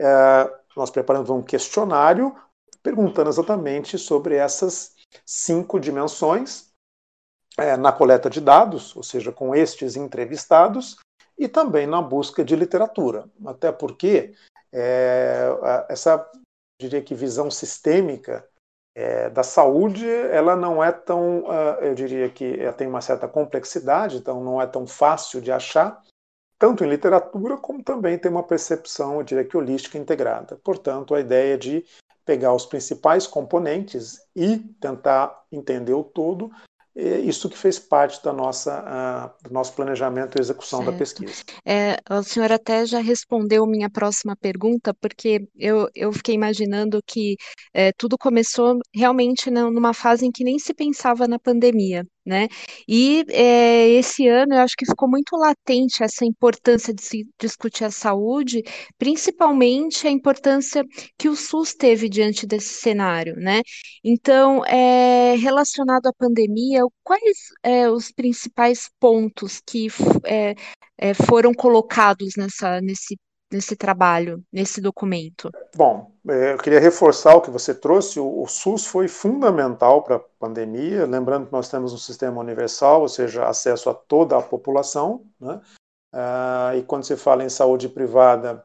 é, 0.00 0.50
nós 0.76 0.90
preparamos 0.90 1.30
um 1.30 1.42
questionário 1.42 2.34
perguntando 2.82 3.30
exatamente 3.30 3.96
sobre 3.96 4.34
essas 4.34 4.96
cinco 5.24 5.78
dimensões 5.78 6.72
é, 7.56 7.76
na 7.76 7.92
coleta 7.92 8.28
de 8.28 8.40
dados, 8.40 8.96
ou 8.96 9.02
seja, 9.02 9.30
com 9.30 9.54
estes 9.54 9.94
entrevistados, 9.94 10.96
e 11.42 11.48
também 11.48 11.88
na 11.88 12.00
busca 12.00 12.44
de 12.44 12.54
literatura. 12.54 13.28
Até 13.44 13.72
porque 13.72 14.32
é, 14.72 15.48
essa, 15.88 16.24
diria 16.80 17.02
que, 17.02 17.16
visão 17.16 17.50
sistêmica 17.50 18.48
é, 18.94 19.28
da 19.28 19.42
saúde, 19.42 20.08
ela 20.08 20.54
não 20.54 20.82
é 20.82 20.92
tão, 20.92 21.40
uh, 21.40 21.80
eu 21.80 21.94
diria 21.94 22.28
que 22.28 22.58
tem 22.76 22.86
uma 22.86 23.00
certa 23.00 23.26
complexidade, 23.26 24.18
então 24.18 24.44
não 24.44 24.62
é 24.62 24.66
tão 24.66 24.86
fácil 24.86 25.40
de 25.40 25.50
achar, 25.50 26.00
tanto 26.58 26.84
em 26.84 26.88
literatura 26.88 27.56
como 27.56 27.82
também 27.82 28.16
tem 28.16 28.30
uma 28.30 28.44
percepção, 28.44 29.16
eu 29.16 29.24
diria 29.24 29.44
que 29.44 29.56
holística 29.56 29.98
integrada. 29.98 30.60
Portanto, 30.62 31.14
a 31.14 31.20
ideia 31.20 31.58
de 31.58 31.84
pegar 32.24 32.54
os 32.54 32.66
principais 32.66 33.26
componentes 33.26 34.20
e 34.36 34.58
tentar 34.80 35.42
entender 35.50 35.94
o 35.94 36.04
todo 36.04 36.52
isso 36.94 37.48
que 37.48 37.56
fez 37.56 37.78
parte 37.78 38.22
da 38.22 38.32
nossa, 38.32 38.80
uh, 38.82 39.48
do 39.48 39.52
nosso 39.52 39.72
planejamento 39.74 40.36
e 40.36 40.40
execução 40.40 40.80
certo. 40.80 40.92
da 40.92 40.98
pesquisa. 40.98 41.42
É, 41.64 41.96
o 42.10 42.22
senhor 42.22 42.52
até 42.52 42.84
já 42.84 43.00
respondeu 43.00 43.66
minha 43.66 43.88
próxima 43.88 44.36
pergunta, 44.36 44.92
porque 44.94 45.48
eu, 45.56 45.88
eu 45.94 46.12
fiquei 46.12 46.34
imaginando 46.34 47.00
que 47.06 47.36
é, 47.72 47.92
tudo 47.92 48.18
começou 48.18 48.78
realmente 48.94 49.50
numa 49.50 49.94
fase 49.94 50.26
em 50.26 50.30
que 50.30 50.44
nem 50.44 50.58
se 50.58 50.74
pensava 50.74 51.26
na 51.26 51.38
pandemia 51.38 52.06
né? 52.24 52.48
E 52.88 53.24
é, 53.30 53.88
esse 53.90 54.28
ano 54.28 54.54
eu 54.54 54.60
acho 54.60 54.76
que 54.76 54.86
ficou 54.86 55.08
muito 55.08 55.36
latente 55.36 56.02
essa 56.02 56.24
importância 56.24 56.94
de 56.94 57.02
se 57.02 57.26
discutir 57.40 57.84
a 57.84 57.90
saúde, 57.90 58.62
principalmente 58.98 60.06
a 60.06 60.10
importância 60.10 60.84
que 61.18 61.28
o 61.28 61.36
SUS 61.36 61.74
teve 61.74 62.08
diante 62.08 62.46
desse 62.46 62.74
cenário, 62.74 63.34
né? 63.36 63.62
Então, 64.04 64.64
é, 64.66 65.34
relacionado 65.36 66.06
à 66.06 66.12
pandemia, 66.12 66.82
quais 67.02 67.38
é, 67.62 67.88
os 67.90 68.12
principais 68.12 68.88
pontos 69.00 69.60
que 69.66 69.88
foram 71.28 71.52
colocados 71.52 72.34
nessa, 72.36 72.80
nesse 72.80 73.16
nesse 73.52 73.76
trabalho, 73.76 74.42
nesse 74.52 74.80
documento? 74.80 75.50
Bom, 75.76 76.12
é, 76.28 76.54
eu 76.54 76.58
queria 76.58 76.80
reforçar 76.80 77.34
o 77.34 77.40
que 77.40 77.50
você 77.50 77.74
trouxe. 77.74 78.18
O, 78.18 78.46
SUS 78.46 78.86
foi 78.86 79.08
fundamental 79.08 80.02
para 80.02 80.16
a 80.16 80.20
pandemia. 80.38 81.06
Lembrando 81.06 81.46
que 81.46 81.52
nós 81.52 81.68
temos 81.68 81.92
um 81.92 81.98
sistema 81.98 82.40
universal, 82.40 83.02
ou 83.02 83.08
seja, 83.08 83.46
acesso 83.46 83.90
a 83.90 83.94
toda 83.94 84.36
a 84.36 84.42
população. 84.42 85.24
Né? 85.40 85.60
Ah, 86.12 86.72
e 86.76 86.82
quando 86.82 87.04
se 87.04 87.16
fala 87.16 87.44
em 87.44 87.48
saúde 87.48 87.88
privada, 87.88 88.64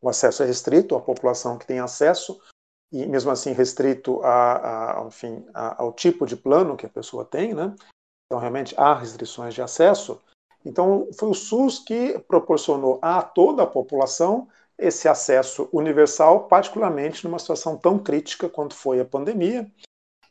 o 0.00 0.08
acesso 0.08 0.42
é 0.42 0.46
restrito 0.46 0.96
à 0.96 1.00
população 1.00 1.56
que 1.56 1.66
tem 1.66 1.78
acesso, 1.78 2.40
e 2.90 3.06
mesmo 3.06 3.30
assim 3.30 3.52
restrito 3.52 4.20
a, 4.22 5.00
a, 5.00 5.06
enfim, 5.06 5.46
ao 5.54 5.92
tipo 5.92 6.26
de 6.26 6.36
plano 6.36 6.76
que 6.76 6.84
a 6.84 6.90
pessoa 6.90 7.24
tem. 7.24 7.54
Né? 7.54 7.74
Então, 8.26 8.40
realmente, 8.40 8.74
há 8.78 8.94
restrições 8.94 9.54
de 9.54 9.62
acesso. 9.62 10.20
Então, 10.64 11.08
foi 11.18 11.28
o 11.28 11.34
SUS 11.34 11.78
que 11.78 12.18
proporcionou 12.28 12.98
a 13.02 13.22
toda 13.22 13.64
a 13.64 13.66
população 13.66 14.48
esse 14.78 15.08
acesso 15.08 15.68
universal, 15.72 16.44
particularmente 16.48 17.24
numa 17.24 17.38
situação 17.38 17.76
tão 17.76 17.98
crítica 17.98 18.48
quanto 18.48 18.74
foi 18.74 19.00
a 19.00 19.04
pandemia, 19.04 19.70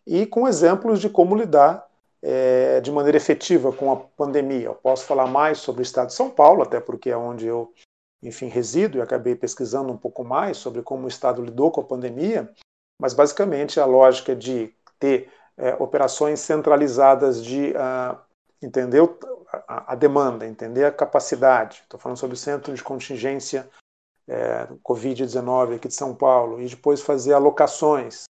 e 0.05 0.25
com 0.25 0.47
exemplos 0.47 0.99
de 0.99 1.09
como 1.09 1.35
lidar 1.35 1.87
é, 2.21 2.81
de 2.81 2.91
maneira 2.91 3.17
efetiva 3.17 3.71
com 3.71 3.91
a 3.91 3.97
pandemia. 3.97 4.67
Eu 4.67 4.75
posso 4.75 5.05
falar 5.05 5.27
mais 5.27 5.59
sobre 5.59 5.81
o 5.81 5.83
estado 5.83 6.07
de 6.07 6.13
São 6.13 6.29
Paulo, 6.29 6.63
até 6.63 6.79
porque 6.79 7.09
é 7.09 7.17
onde 7.17 7.47
eu, 7.47 7.73
enfim, 8.21 8.47
resido 8.47 8.97
e 8.97 9.01
acabei 9.01 9.35
pesquisando 9.35 9.91
um 9.91 9.97
pouco 9.97 10.23
mais 10.23 10.57
sobre 10.57 10.81
como 10.81 11.05
o 11.05 11.09
estado 11.09 11.43
lidou 11.43 11.71
com 11.71 11.81
a 11.81 11.85
pandemia, 11.85 12.51
mas 12.99 13.13
basicamente 13.13 13.79
a 13.79 13.85
lógica 13.85 14.35
de 14.35 14.73
ter 14.99 15.29
é, 15.57 15.75
operações 15.75 16.39
centralizadas 16.39 17.43
de 17.43 17.71
uh, 17.71 18.17
entender 18.61 19.01
a, 19.67 19.95
demanda, 19.95 20.45
entender 20.45 20.85
a 20.85 20.91
capacidade. 20.91 21.81
Estou 21.83 21.99
falando 21.99 22.17
sobre 22.17 22.35
o 22.35 22.39
centro 22.39 22.73
de 22.73 22.83
contingência 22.83 23.69
é, 24.27 24.67
Covid-19 24.83 25.75
aqui 25.75 25.87
de 25.87 25.93
São 25.93 26.15
Paulo, 26.15 26.61
e 26.61 26.67
depois 26.67 27.01
fazer 27.01 27.33
alocações 27.33 28.23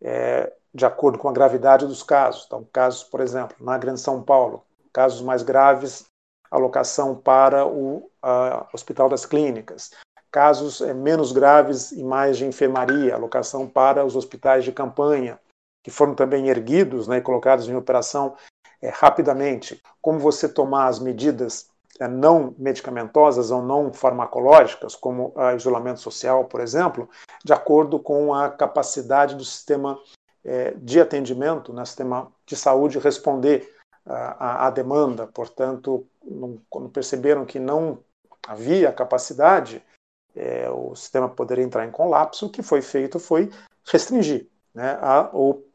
é, 0.00 0.52
de 0.72 0.84
acordo 0.84 1.18
com 1.18 1.28
a 1.28 1.32
gravidade 1.32 1.86
dos 1.86 2.02
casos. 2.02 2.44
Então, 2.46 2.66
casos, 2.72 3.02
por 3.04 3.20
exemplo, 3.20 3.56
na 3.60 3.76
Grande 3.78 4.00
São 4.00 4.22
Paulo, 4.22 4.64
casos 4.92 5.20
mais 5.22 5.42
graves, 5.42 6.04
alocação 6.50 7.16
para 7.16 7.66
o 7.66 8.10
a, 8.22 8.68
Hospital 8.72 9.08
das 9.08 9.24
Clínicas. 9.24 9.92
Casos 10.30 10.80
é, 10.80 10.94
menos 10.94 11.32
graves 11.32 11.90
e 11.92 12.04
mais 12.04 12.38
de 12.38 12.46
enfermaria, 12.46 13.14
alocação 13.14 13.66
para 13.66 14.04
os 14.04 14.14
hospitais 14.14 14.64
de 14.64 14.72
campanha, 14.72 15.40
que 15.82 15.90
foram 15.90 16.14
também 16.14 16.48
erguidos 16.48 17.08
né, 17.08 17.18
e 17.18 17.22
colocados 17.22 17.68
em 17.68 17.74
operação 17.74 18.36
é, 18.80 18.88
rapidamente 18.88 19.82
como 20.00 20.18
você 20.18 20.48
tomar 20.48 20.86
as 20.86 20.98
medidas 20.98 21.68
é, 21.98 22.08
não 22.08 22.54
medicamentosas 22.58 23.50
ou 23.50 23.62
não 23.62 23.92
farmacológicas, 23.92 24.94
como 24.94 25.32
o 25.36 25.50
isolamento 25.56 26.00
social, 26.00 26.44
por 26.44 26.60
exemplo, 26.60 27.08
de 27.44 27.52
acordo 27.52 27.98
com 27.98 28.32
a 28.34 28.48
capacidade 28.48 29.34
do 29.34 29.44
sistema 29.44 29.98
é, 30.44 30.72
de 30.72 31.00
atendimento, 31.00 31.72
né, 31.72 31.84
sistema 31.84 32.32
de 32.46 32.56
saúde, 32.56 32.98
responder 32.98 33.76
à 34.06 34.70
demanda. 34.70 35.26
Portanto, 35.26 36.06
quando 36.68 36.88
perceberam 36.88 37.44
que 37.44 37.58
não 37.58 37.98
havia 38.48 38.90
capacidade, 38.90 39.84
é, 40.34 40.68
o 40.70 40.94
sistema 40.94 41.28
poderia 41.28 41.64
entrar 41.64 41.84
em 41.84 41.90
colapso, 41.90 42.46
o 42.46 42.50
que 42.50 42.62
foi 42.62 42.80
feito 42.80 43.18
foi 43.18 43.50
restringir 43.84 44.48
né, 44.74 44.98
a, 45.00 45.28
ou 45.32 45.69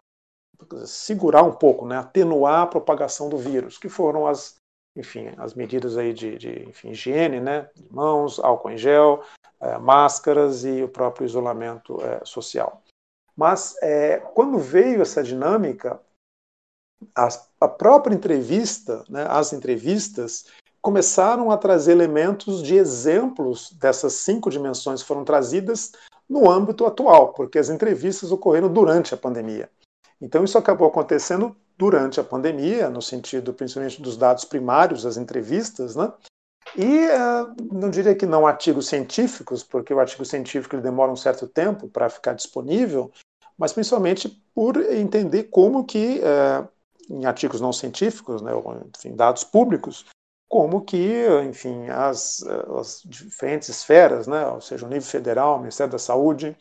segurar 0.86 1.44
um 1.44 1.52
pouco, 1.52 1.86
né, 1.86 1.98
atenuar 1.98 2.62
a 2.62 2.68
propagação 2.68 3.30
do 3.30 3.38
vírus, 3.38 3.78
que 3.78 3.90
foram 3.90 4.28
as, 4.28 4.56
enfim, 4.96 5.32
as 5.38 5.54
medidas 5.54 5.98
aí 5.98 6.14
de, 6.14 6.38
de 6.38 6.70
enfim, 6.70 6.90
higiene, 6.90 7.40
né, 7.40 7.70
mãos, 7.90 8.40
álcool 8.40 8.72
em 8.72 8.78
gel, 8.78 9.24
é, 9.60 9.78
máscaras 9.78 10.64
e 10.64 10.84
o 10.84 10.90
próprio 10.90 11.26
isolamento 11.26 12.02
é, 12.02 12.24
social. 12.26 12.82
Mas 13.36 13.76
é, 13.82 14.18
quando 14.18 14.58
veio 14.58 15.02
essa 15.02 15.22
dinâmica, 15.22 16.00
a, 17.16 17.28
a 17.62 17.68
própria 17.68 18.16
entrevista, 18.16 19.04
né, 19.10 19.26
as 19.30 19.54
entrevistas 19.54 20.46
começaram 20.82 21.50
a 21.52 21.58
trazer 21.58 21.94
elementos 21.94 22.62
de 22.62 22.76
exemplos 22.76 23.72
dessas 23.72 24.14
cinco 24.14 24.50
dimensões 24.50 25.02
que 25.02 25.08
foram 25.08 25.26
trazidas 25.26 25.94
no 26.30 26.50
âmbito 26.50 26.86
atual, 26.86 27.34
porque 27.34 27.58
as 27.58 27.70
entrevistas 27.70 28.32
ocorreram 28.32 28.72
durante 28.72 29.14
a 29.14 29.18
pandemia. 29.18 29.70
Então, 30.22 30.44
isso 30.44 30.58
acabou 30.58 30.88
acontecendo 30.88 31.56
durante 31.78 32.20
a 32.20 32.24
pandemia, 32.24 32.90
no 32.90 33.02
sentido 33.02 33.54
principalmente 33.54 34.02
dos 34.02 34.18
dados 34.18 34.46
primários, 34.46 35.04
das 35.04 35.18
entrevistas, 35.18 35.96
né? 35.96 36.12
E 36.78 37.08
uh, 37.08 37.56
não 37.72 37.90
diria 37.90 38.16
que 38.16 38.26
não 38.26 38.48
artigos 38.48 38.88
científicos, 38.88 39.64
porque 39.64 39.94
o 39.94 40.00
artigo 40.00 40.26
científico 40.26 40.76
ele 40.76 40.82
demora 40.82 41.12
um 41.12 41.16
certo 41.16 41.48
tempo 41.48 41.88
para 41.88 42.10
ficar 42.10 42.34
disponível, 42.34 43.12
mas 43.58 43.72
principalmente 43.72 44.30
por 44.54 44.78
entender 44.78 45.44
como 45.44 45.86
que, 45.86 46.22
uh, 46.22 46.68
em 47.10 47.26
artigos 47.26 47.62
não 47.62 47.72
científicos, 47.72 48.42
né, 48.42 48.52
enfim, 48.96 49.16
dados 49.16 49.44
públicos, 49.44 50.06
como 50.50 50.82
que, 50.82 51.26
enfim, 51.48 51.90
as, 51.90 52.44
as 52.80 53.02
diferentes 53.06 53.70
esferas, 53.70 54.28
né, 54.28 54.46
ou 54.48 54.62
seja, 54.62 54.86
o 54.86 54.90
nível 54.90 55.08
federal, 55.08 55.56
o 55.56 55.60
Ministério 55.60 55.92
da 55.92 56.00
Saúde, 56.00 56.56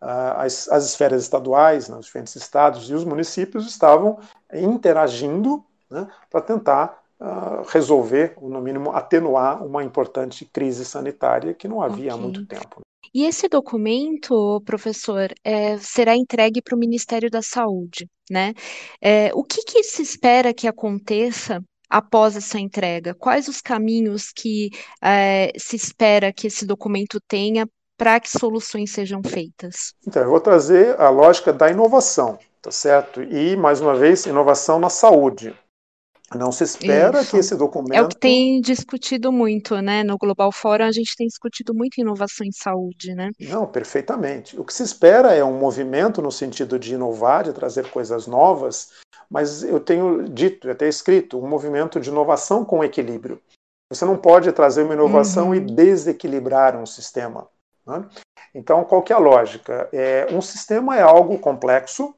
as, 0.00 0.68
as 0.68 0.84
esferas 0.84 1.22
estaduais, 1.22 1.88
nos 1.88 1.98
né, 1.98 2.02
diferentes 2.02 2.36
estados 2.36 2.90
e 2.90 2.94
os 2.94 3.04
municípios 3.04 3.66
estavam 3.66 4.18
interagindo 4.52 5.64
né, 5.90 6.06
para 6.30 6.40
tentar 6.40 7.02
uh, 7.20 7.62
resolver, 7.68 8.34
ou 8.36 8.48
no 8.48 8.60
mínimo 8.60 8.90
atenuar, 8.90 9.64
uma 9.64 9.82
importante 9.82 10.44
crise 10.44 10.84
sanitária 10.84 11.54
que 11.54 11.68
não 11.68 11.82
havia 11.82 12.06
okay. 12.06 12.10
há 12.10 12.16
muito 12.16 12.46
tempo. 12.46 12.80
E 13.14 13.24
esse 13.24 13.48
documento, 13.48 14.60
professor, 14.66 15.32
é, 15.42 15.78
será 15.78 16.14
entregue 16.14 16.60
para 16.60 16.76
o 16.76 16.78
Ministério 16.78 17.30
da 17.30 17.40
Saúde, 17.40 18.06
né? 18.30 18.52
É, 19.00 19.30
o 19.32 19.42
que, 19.42 19.62
que 19.62 19.82
se 19.82 20.02
espera 20.02 20.52
que 20.52 20.68
aconteça 20.68 21.62
após 21.88 22.36
essa 22.36 22.58
entrega? 22.58 23.14
Quais 23.14 23.48
os 23.48 23.62
caminhos 23.62 24.32
que 24.32 24.70
é, 25.02 25.50
se 25.56 25.76
espera 25.76 26.32
que 26.32 26.48
esse 26.48 26.66
documento 26.66 27.18
tenha 27.26 27.66
para 27.96 28.20
que 28.20 28.30
soluções 28.30 28.92
sejam 28.92 29.22
feitas? 29.22 29.94
Então, 30.06 30.22
eu 30.22 30.30
vou 30.30 30.40
trazer 30.40 31.00
a 31.00 31.08
lógica 31.08 31.52
da 31.52 31.70
inovação, 31.70 32.38
tá 32.60 32.70
certo? 32.70 33.22
E, 33.22 33.56
mais 33.56 33.80
uma 33.80 33.94
vez, 33.94 34.26
inovação 34.26 34.78
na 34.78 34.90
saúde. 34.90 35.54
Não 36.34 36.50
se 36.50 36.64
espera 36.64 37.20
Isso. 37.20 37.30
que 37.30 37.36
esse 37.36 37.54
documento. 37.54 37.94
É 37.94 38.02
o 38.02 38.08
que 38.08 38.18
tem 38.18 38.60
discutido 38.60 39.30
muito, 39.30 39.80
né? 39.80 40.02
No 40.02 40.18
Global 40.18 40.50
Forum 40.50 40.84
a 40.84 40.90
gente 40.90 41.14
tem 41.16 41.28
discutido 41.28 41.72
muito 41.72 42.00
inovação 42.00 42.44
em 42.44 42.50
saúde, 42.50 43.14
né? 43.14 43.30
Não, 43.38 43.64
perfeitamente. 43.64 44.58
O 44.58 44.64
que 44.64 44.74
se 44.74 44.82
espera 44.82 45.34
é 45.34 45.44
um 45.44 45.56
movimento 45.56 46.20
no 46.20 46.32
sentido 46.32 46.80
de 46.80 46.94
inovar, 46.94 47.44
de 47.44 47.52
trazer 47.52 47.88
coisas 47.90 48.26
novas, 48.26 48.90
mas 49.30 49.62
eu 49.62 49.78
tenho 49.78 50.28
dito, 50.28 50.68
até 50.68 50.88
escrito, 50.88 51.38
um 51.38 51.48
movimento 51.48 52.00
de 52.00 52.10
inovação 52.10 52.64
com 52.64 52.82
equilíbrio. 52.82 53.40
Você 53.88 54.04
não 54.04 54.16
pode 54.16 54.50
trazer 54.50 54.82
uma 54.82 54.94
inovação 54.94 55.48
uhum. 55.48 55.54
e 55.54 55.60
desequilibrar 55.60 56.76
um 56.76 56.86
sistema. 56.86 57.48
Né? 57.86 58.08
Então, 58.54 58.84
qual 58.84 59.02
que 59.02 59.12
é 59.12 59.16
a 59.16 59.20
lógica? 59.20 59.88
É, 59.92 60.26
um 60.30 60.40
sistema 60.40 60.96
é 60.96 61.02
algo 61.02 61.38
complexo, 61.38 62.14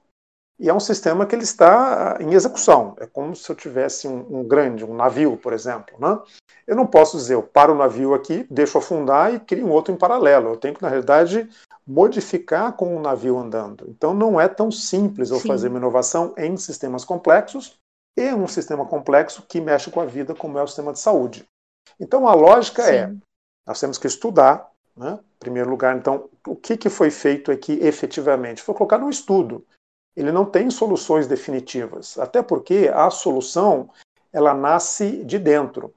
e 0.60 0.68
é 0.68 0.74
um 0.74 0.80
sistema 0.80 1.24
que 1.24 1.34
ele 1.34 1.44
está 1.44 2.18
em 2.20 2.32
execução. 2.34 2.96
É 2.98 3.06
como 3.06 3.34
se 3.36 3.48
eu 3.48 3.54
tivesse 3.54 4.08
um, 4.08 4.40
um 4.40 4.44
grande, 4.44 4.84
um 4.84 4.94
navio, 4.94 5.36
por 5.36 5.52
exemplo. 5.52 5.94
Né? 6.00 6.18
Eu 6.66 6.74
não 6.74 6.84
posso 6.84 7.16
dizer, 7.16 7.34
eu 7.34 7.42
paro 7.42 7.74
o 7.74 7.78
navio 7.78 8.12
aqui, 8.12 8.44
deixo 8.50 8.76
afundar 8.76 9.32
e 9.32 9.38
crio 9.38 9.66
um 9.66 9.70
outro 9.70 9.94
em 9.94 9.96
paralelo. 9.96 10.50
Eu 10.50 10.56
tenho 10.56 10.74
que, 10.74 10.82
na 10.82 10.88
realidade, 10.88 11.48
modificar 11.86 12.72
com 12.72 12.96
o 12.96 13.00
navio 13.00 13.38
andando. 13.38 13.86
Então 13.88 14.12
não 14.12 14.40
é 14.40 14.48
tão 14.48 14.70
simples 14.70 15.30
eu 15.30 15.38
Sim. 15.38 15.48
fazer 15.48 15.68
uma 15.68 15.78
inovação 15.78 16.34
em 16.36 16.56
sistemas 16.56 17.04
complexos 17.04 17.78
e 18.16 18.34
um 18.34 18.48
sistema 18.48 18.84
complexo 18.84 19.42
que 19.48 19.60
mexe 19.60 19.90
com 19.90 20.00
a 20.00 20.04
vida, 20.04 20.34
como 20.34 20.58
é 20.58 20.62
o 20.62 20.66
sistema 20.66 20.92
de 20.92 20.98
saúde. 20.98 21.46
Então 22.00 22.26
a 22.26 22.34
lógica 22.34 22.82
é, 22.82 23.06
Sim. 23.06 23.14
é, 23.14 23.16
nós 23.66 23.78
temos 23.78 23.96
que 23.96 24.08
estudar, 24.08 24.70
né? 24.98 25.18
em 25.36 25.38
primeiro 25.38 25.70
lugar, 25.70 25.96
então, 25.96 26.28
o 26.46 26.56
que, 26.56 26.76
que 26.76 26.90
foi 26.90 27.10
feito 27.10 27.50
aqui 27.52 27.78
efetivamente? 27.80 28.62
Foi 28.62 28.74
colocar 28.74 28.98
no 28.98 29.08
estudo 29.08 29.64
ele 30.18 30.32
não 30.32 30.44
tem 30.44 30.68
soluções 30.68 31.28
definitivas, 31.28 32.18
até 32.18 32.42
porque 32.42 32.90
a 32.92 33.08
solução 33.08 33.88
ela 34.32 34.52
nasce 34.52 35.24
de 35.24 35.38
dentro. 35.38 35.94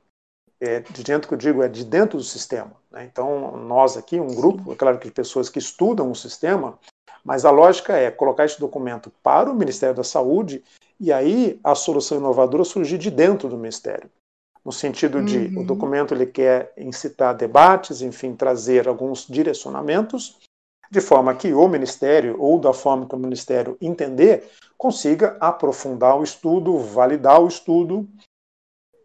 É, 0.60 0.79
de 0.79 1.03
dentro 1.03 1.27
que 1.27 1.34
eu 1.34 1.39
digo 1.39 1.63
é 1.63 1.67
de 1.67 1.84
dentro 1.84 2.20
do 2.20 2.24
sistema. 2.24 2.72
Né? 2.91 3.03
Então 3.12 3.58
nós 3.58 3.98
aqui, 3.98 4.20
um 4.20 4.36
grupo, 4.36 4.72
é 4.72 4.75
claro 4.75 5.00
que 5.00 5.08
de 5.08 5.13
pessoas 5.13 5.50
que 5.50 5.58
estudam 5.58 6.12
o 6.12 6.15
sistema, 6.15 6.77
mas 7.25 7.46
a 7.46 7.50
lógica 7.50 7.98
é 7.98 8.12
colocar 8.12 8.46
esse 8.46 8.60
documento 8.60 9.12
para 9.24 9.50
o 9.50 9.55
Ministério 9.55 9.96
da 9.96 10.03
Saúde 10.03 10.63
e 11.00 11.12
aí 11.12 11.60
a 11.63 11.74
solução 11.74 12.20
inovadora 12.20 12.63
surgir 12.63 13.00
de 13.00 13.10
dentro 13.10 13.50
do 13.50 13.58
Ministério. 13.58 14.08
No 14.63 14.71
sentido 14.71 15.23
de 15.23 15.37
uhum. 15.37 15.61
o 15.61 15.65
documento 15.65 16.13
ele 16.13 16.25
quer 16.25 16.71
incitar 16.77 17.35
debates, 17.35 18.01
enfim, 18.01 18.35
trazer 18.35 18.87
alguns 18.87 19.25
direcionamentos, 19.27 20.37
de 20.89 21.01
forma 21.01 21.33
que 21.33 21.53
o 21.53 21.67
Ministério, 21.67 22.35
ou 22.39 22.59
da 22.59 22.73
forma 22.73 23.07
que 23.07 23.15
o 23.15 23.19
Ministério 23.19 23.77
entender, 23.81 24.49
consiga 24.77 25.37
aprofundar 25.39 26.19
o 26.19 26.23
estudo, 26.23 26.77
validar 26.77 27.41
o 27.41 27.47
estudo, 27.47 28.07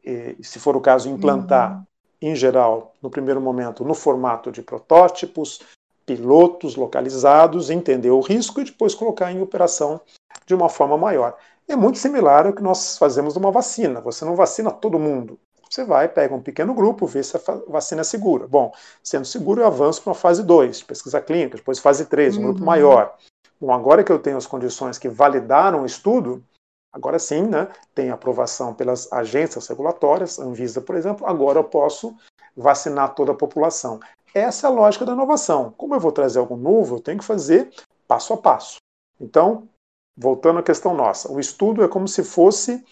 e, 0.04 0.36
se 0.42 0.58
for 0.58 0.76
o 0.76 0.80
caso, 0.80 1.08
implantar, 1.08 1.78
uhum. 1.78 1.84
em 2.20 2.34
geral, 2.34 2.94
no 3.00 3.08
primeiro 3.08 3.40
momento, 3.40 3.84
no 3.84 3.94
formato 3.94 4.52
de 4.52 4.62
protótipos, 4.62 5.60
pilotos 6.04 6.76
localizados, 6.76 7.70
entender 7.70 8.10
o 8.10 8.20
risco 8.20 8.60
e 8.60 8.64
depois 8.64 8.94
colocar 8.94 9.32
em 9.32 9.40
operação 9.40 10.00
de 10.46 10.54
uma 10.54 10.68
forma 10.68 10.96
maior. 10.96 11.36
É 11.68 11.74
muito 11.74 11.98
similar 11.98 12.46
ao 12.46 12.52
que 12.52 12.62
nós 12.62 12.96
fazemos 12.96 13.34
numa 13.34 13.50
vacina. 13.50 14.00
Você 14.00 14.24
não 14.24 14.36
vacina 14.36 14.70
todo 14.70 15.00
mundo. 15.00 15.38
Você 15.68 15.84
vai, 15.84 16.08
pega 16.08 16.34
um 16.34 16.40
pequeno 16.40 16.74
grupo, 16.74 17.06
vê 17.06 17.22
se 17.22 17.36
a 17.36 17.40
vacina 17.68 18.02
é 18.02 18.04
segura. 18.04 18.46
Bom, 18.46 18.72
sendo 19.02 19.24
seguro, 19.24 19.60
eu 19.60 19.66
avanço 19.66 20.02
para 20.02 20.12
a 20.12 20.14
fase 20.14 20.42
2, 20.42 20.82
pesquisa 20.82 21.20
clínica, 21.20 21.56
depois 21.56 21.78
fase 21.78 22.06
3, 22.06 22.36
um 22.36 22.40
uhum. 22.40 22.46
grupo 22.46 22.64
maior. 22.64 23.16
Bom, 23.60 23.72
agora 23.72 24.04
que 24.04 24.12
eu 24.12 24.18
tenho 24.18 24.36
as 24.36 24.46
condições 24.46 24.98
que 24.98 25.08
validaram 25.08 25.82
o 25.82 25.86
estudo, 25.86 26.44
agora 26.92 27.18
sim, 27.18 27.42
né, 27.42 27.68
tem 27.94 28.10
aprovação 28.10 28.74
pelas 28.74 29.12
agências 29.12 29.66
regulatórias, 29.66 30.38
Anvisa, 30.38 30.80
por 30.80 30.94
exemplo, 30.94 31.26
agora 31.26 31.58
eu 31.58 31.64
posso 31.64 32.16
vacinar 32.56 33.14
toda 33.14 33.32
a 33.32 33.36
população. 33.36 34.00
Essa 34.34 34.66
é 34.66 34.70
a 34.70 34.72
lógica 34.72 35.04
da 35.04 35.12
inovação. 35.12 35.72
Como 35.76 35.94
eu 35.94 36.00
vou 36.00 36.12
trazer 36.12 36.38
algo 36.38 36.56
novo, 36.56 36.96
eu 36.96 37.00
tenho 37.00 37.18
que 37.18 37.24
fazer 37.24 37.70
passo 38.06 38.32
a 38.32 38.36
passo. 38.36 38.76
Então, 39.20 39.68
voltando 40.16 40.58
à 40.58 40.62
questão 40.62 40.94
nossa, 40.94 41.32
o 41.32 41.40
estudo 41.40 41.82
é 41.82 41.88
como 41.88 42.06
se 42.06 42.22
fosse 42.22 42.84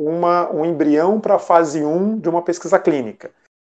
uma, 0.00 0.50
um 0.50 0.64
embrião 0.64 1.20
para 1.20 1.34
a 1.34 1.38
fase 1.38 1.84
1 1.84 2.18
de 2.18 2.28
uma 2.28 2.42
pesquisa 2.42 2.78
clínica. 2.78 3.30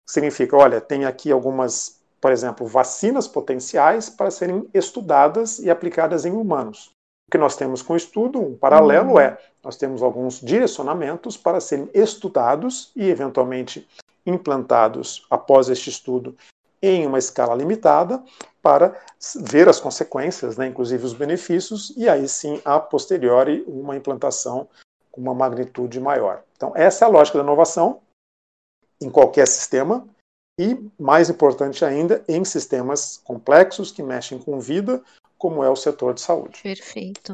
Significa, 0.08 0.56
olha, 0.56 0.80
tem 0.80 1.04
aqui 1.04 1.32
algumas, 1.32 2.00
por 2.20 2.30
exemplo, 2.30 2.66
vacinas 2.66 3.26
potenciais 3.26 4.10
para 4.10 4.30
serem 4.30 4.68
estudadas 4.74 5.58
e 5.58 5.70
aplicadas 5.70 6.24
em 6.26 6.32
humanos. 6.32 6.92
O 7.28 7.30
que 7.30 7.38
nós 7.38 7.56
temos 7.56 7.80
com 7.80 7.94
o 7.94 7.96
estudo, 7.96 8.40
um 8.40 8.56
paralelo 8.56 9.12
uhum. 9.12 9.20
é, 9.20 9.38
nós 9.62 9.76
temos 9.76 10.02
alguns 10.02 10.40
direcionamentos 10.40 11.36
para 11.36 11.60
serem 11.60 11.88
estudados 11.94 12.90
e 12.94 13.08
eventualmente 13.08 13.88
implantados 14.26 15.26
após 15.30 15.68
este 15.68 15.88
estudo 15.88 16.36
em 16.82 17.06
uma 17.06 17.18
escala 17.18 17.54
limitada 17.54 18.22
para 18.62 18.98
ver 19.36 19.68
as 19.68 19.80
consequências, 19.80 20.56
né, 20.56 20.66
inclusive 20.66 21.04
os 21.04 21.12
benefícios, 21.12 21.94
e 21.96 22.08
aí 22.08 22.28
sim, 22.28 22.60
a 22.64 22.80
posteriori, 22.80 23.64
uma 23.66 23.96
implantação 23.96 24.68
com 25.10 25.20
uma 25.20 25.34
magnitude 25.34 26.00
maior. 26.00 26.42
Então, 26.56 26.72
essa 26.76 27.04
é 27.04 27.08
a 27.08 27.10
lógica 27.10 27.38
da 27.38 27.44
inovação 27.44 28.00
em 29.00 29.10
qualquer 29.10 29.46
sistema 29.46 30.06
e, 30.58 30.76
mais 30.98 31.30
importante 31.30 31.84
ainda, 31.84 32.22
em 32.28 32.44
sistemas 32.44 33.18
complexos 33.24 33.90
que 33.90 34.02
mexem 34.02 34.38
com 34.38 34.60
vida, 34.60 35.02
como 35.38 35.64
é 35.64 35.70
o 35.70 35.76
setor 35.76 36.12
de 36.14 36.20
saúde. 36.20 36.60
Perfeito. 36.62 37.32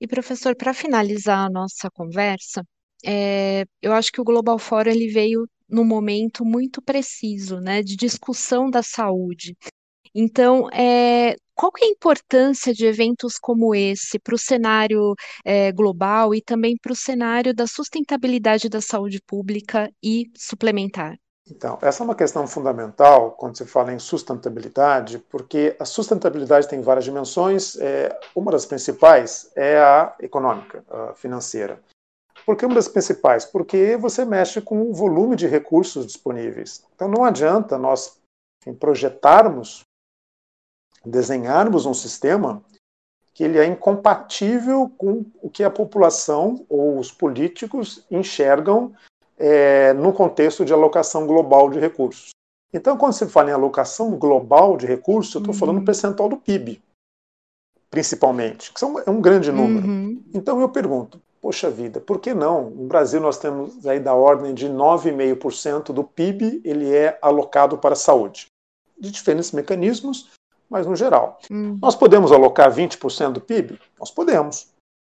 E, 0.00 0.06
professor, 0.06 0.56
para 0.56 0.74
finalizar 0.74 1.46
a 1.46 1.50
nossa 1.50 1.88
conversa, 1.90 2.64
é, 3.04 3.64
eu 3.80 3.92
acho 3.92 4.10
que 4.10 4.20
o 4.20 4.24
Global 4.24 4.58
Forum 4.58 4.90
ele 4.90 5.08
veio 5.08 5.48
num 5.68 5.84
momento 5.84 6.44
muito 6.44 6.80
preciso, 6.82 7.60
né, 7.60 7.82
de 7.82 7.94
discussão 7.94 8.70
da 8.70 8.82
saúde. 8.82 9.56
Então, 10.14 10.68
é, 10.70 11.36
qual 11.54 11.72
que 11.72 11.84
é 11.84 11.88
a 11.88 11.90
importância 11.90 12.72
de 12.72 12.86
eventos 12.86 13.38
como 13.38 13.74
esse 13.74 14.18
para 14.18 14.34
o 14.34 14.38
cenário 14.38 15.14
é, 15.44 15.72
global 15.72 16.34
e 16.34 16.40
também 16.40 16.76
para 16.76 16.92
o 16.92 16.96
cenário 16.96 17.54
da 17.54 17.66
sustentabilidade 17.66 18.68
da 18.68 18.80
saúde 18.80 19.20
pública 19.26 19.90
e 20.02 20.30
suplementar? 20.36 21.18
Então, 21.50 21.78
essa 21.80 22.02
é 22.02 22.04
uma 22.04 22.14
questão 22.14 22.46
fundamental 22.46 23.32
quando 23.32 23.56
se 23.56 23.64
fala 23.64 23.92
em 23.92 23.98
sustentabilidade, 23.98 25.18
porque 25.30 25.74
a 25.78 25.84
sustentabilidade 25.84 26.68
tem 26.68 26.80
várias 26.80 27.04
dimensões. 27.04 27.76
É, 27.80 28.16
uma 28.34 28.52
das 28.52 28.66
principais 28.66 29.50
é 29.56 29.78
a 29.78 30.14
econômica, 30.20 30.84
a 30.88 31.14
financeira. 31.14 31.80
Por 32.44 32.56
que 32.56 32.64
uma 32.64 32.74
das 32.74 32.88
principais? 32.88 33.44
Porque 33.44 33.96
você 33.96 34.24
mexe 34.24 34.60
com 34.60 34.82
o 34.82 34.92
volume 34.92 35.36
de 35.36 35.46
recursos 35.46 36.06
disponíveis. 36.06 36.84
Então, 36.94 37.08
não 37.08 37.24
adianta 37.24 37.76
nós 37.76 38.18
projetarmos 38.78 39.87
desenharmos 41.08 41.86
um 41.86 41.94
sistema 41.94 42.62
que 43.34 43.44
ele 43.44 43.58
é 43.58 43.64
incompatível 43.64 44.90
com 44.98 45.24
o 45.40 45.48
que 45.48 45.62
a 45.62 45.70
população 45.70 46.66
ou 46.68 46.98
os 46.98 47.12
políticos 47.12 48.04
enxergam 48.10 48.92
é, 49.38 49.92
no 49.92 50.12
contexto 50.12 50.64
de 50.64 50.72
alocação 50.72 51.26
global 51.26 51.70
de 51.70 51.78
recursos. 51.78 52.30
Então, 52.72 52.96
quando 52.96 53.12
se 53.12 53.26
fala 53.26 53.50
em 53.50 53.52
alocação 53.52 54.18
global 54.18 54.76
de 54.76 54.86
recursos, 54.86 55.34
eu 55.34 55.38
estou 55.38 55.54
uhum. 55.54 55.58
falando 55.58 55.84
percentual 55.84 56.28
do 56.28 56.36
PIB, 56.36 56.82
principalmente, 57.88 58.72
que 58.72 58.80
são, 58.80 58.98
é 58.98 59.08
um 59.08 59.20
grande 59.20 59.50
número. 59.50 59.86
Uhum. 59.86 60.22
Então, 60.34 60.60
eu 60.60 60.68
pergunto, 60.68 61.20
poxa 61.40 61.70
vida, 61.70 62.00
por 62.00 62.18
que 62.20 62.34
não? 62.34 62.70
No 62.70 62.86
Brasil, 62.86 63.20
nós 63.20 63.38
temos 63.38 63.86
aí 63.86 64.00
da 64.00 64.14
ordem 64.14 64.52
de 64.52 64.68
9,5% 64.68 65.92
do 65.92 66.04
PIB, 66.04 66.60
ele 66.64 66.92
é 66.92 67.18
alocado 67.22 67.78
para 67.78 67.92
a 67.92 67.96
saúde. 67.96 68.48
De 68.98 69.10
diferentes 69.10 69.52
mecanismos, 69.52 70.28
mas 70.68 70.86
no 70.86 70.96
geral. 70.96 71.38
Hum. 71.50 71.78
Nós 71.80 71.94
podemos 71.94 72.32
alocar 72.32 72.72
20% 72.72 73.32
do 73.32 73.40
PIB? 73.40 73.78
Nós 73.98 74.10
podemos. 74.10 74.62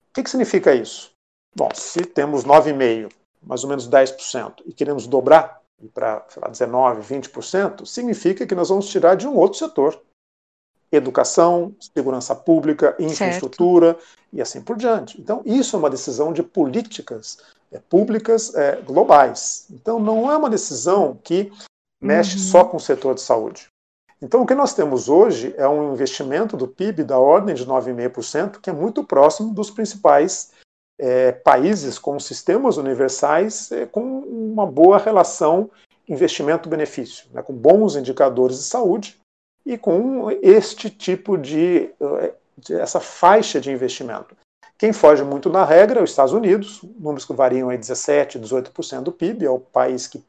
O 0.10 0.14
que, 0.14 0.24
que 0.24 0.30
significa 0.30 0.74
isso? 0.74 1.12
Bom, 1.56 1.70
se 1.74 2.02
temos 2.02 2.46
9,5%, 2.46 3.12
mais 3.44 3.64
ou 3.64 3.70
menos 3.70 3.90
10%, 3.90 4.62
e 4.66 4.74
queremos 4.74 5.08
dobrar 5.08 5.62
para 5.94 6.26
19%, 6.30 7.02
20%, 7.02 7.86
significa 7.86 8.46
que 8.46 8.56
nós 8.56 8.70
vamos 8.70 8.88
tirar 8.88 9.16
de 9.16 9.28
um 9.28 9.36
outro 9.36 9.60
setor. 9.60 10.00
educação, 10.92 11.74
segurança 11.80 12.36
pública, 12.36 12.96
infraestrutura 13.00 13.94
certo. 13.94 14.06
e 14.34 14.42
assim 14.42 14.62
por 14.62 14.76
diante. 14.76 15.20
Então, 15.20 15.42
isso 15.46 15.76
é 15.76 15.80
uma 15.80 15.90
decisão 15.90 16.34
de 16.34 16.44
políticas 16.44 17.38
é, 17.72 17.80
públicas 17.80 18.54
é, 18.54 18.76
globais. 18.82 19.68
Então, 19.72 20.00
não 20.00 20.30
é 20.30 20.36
uma 20.36 20.50
decisão 20.50 21.18
que 21.24 21.50
mexe 22.02 22.36
uhum. 22.36 22.44
só 22.44 22.66
com 22.66 22.76
o 22.76 22.80
setor 22.80 23.16
de 23.16 23.22
saúde. 23.22 23.71
Então, 24.22 24.44
o 24.44 24.46
que 24.46 24.54
nós 24.54 24.74
temos 24.74 25.10
hoje 25.10 25.54
é 25.58 25.68
um 25.68 25.94
investimento 25.94 26.56
do 26.56 26.68
PIB 26.68 27.04
da 27.04 27.18
ordem 27.18 27.56
de 27.56 27.66
9,5%, 27.66 28.60
que 28.62 28.70
é 28.70 28.74
muito 28.74 29.04
próximo 29.04 29.54
dos 29.54 29.72
principais 29.72 30.52
é, 31.00 31.32
países 31.32 31.98
com 31.98 32.20
sistemas 32.20 32.78
universais 32.78 33.72
é, 33.72 33.88
com 33.88 34.20
uma 34.20 34.68
boa 34.68 35.00
relação 35.00 35.70
investimento-benefício, 36.08 37.26
né, 37.32 37.42
com 37.42 37.54
bons 37.54 37.96
indicadores 37.96 38.58
de 38.58 38.64
saúde 38.64 39.18
e 39.66 39.78
com 39.78 40.30
este 40.42 40.90
tipo 40.90 41.38
de, 41.38 41.92
de, 42.58 42.74
essa 42.76 43.00
faixa 43.00 43.62
de 43.62 43.72
investimento. 43.72 44.36
Quem 44.78 44.92
foge 44.92 45.24
muito 45.24 45.50
na 45.50 45.64
regra 45.64 46.00
é 46.00 46.04
os 46.04 46.10
Estados 46.10 46.34
Unidos, 46.34 46.82
números 47.00 47.24
que 47.24 47.34
variam 47.34 47.72
em 47.72 47.78
17, 47.78 48.40
18% 48.40 49.02
do 49.02 49.12
PIB, 49.12 49.46
é 49.46 49.50
o 49.50 49.60
país 49.60 50.08
que 50.08 50.24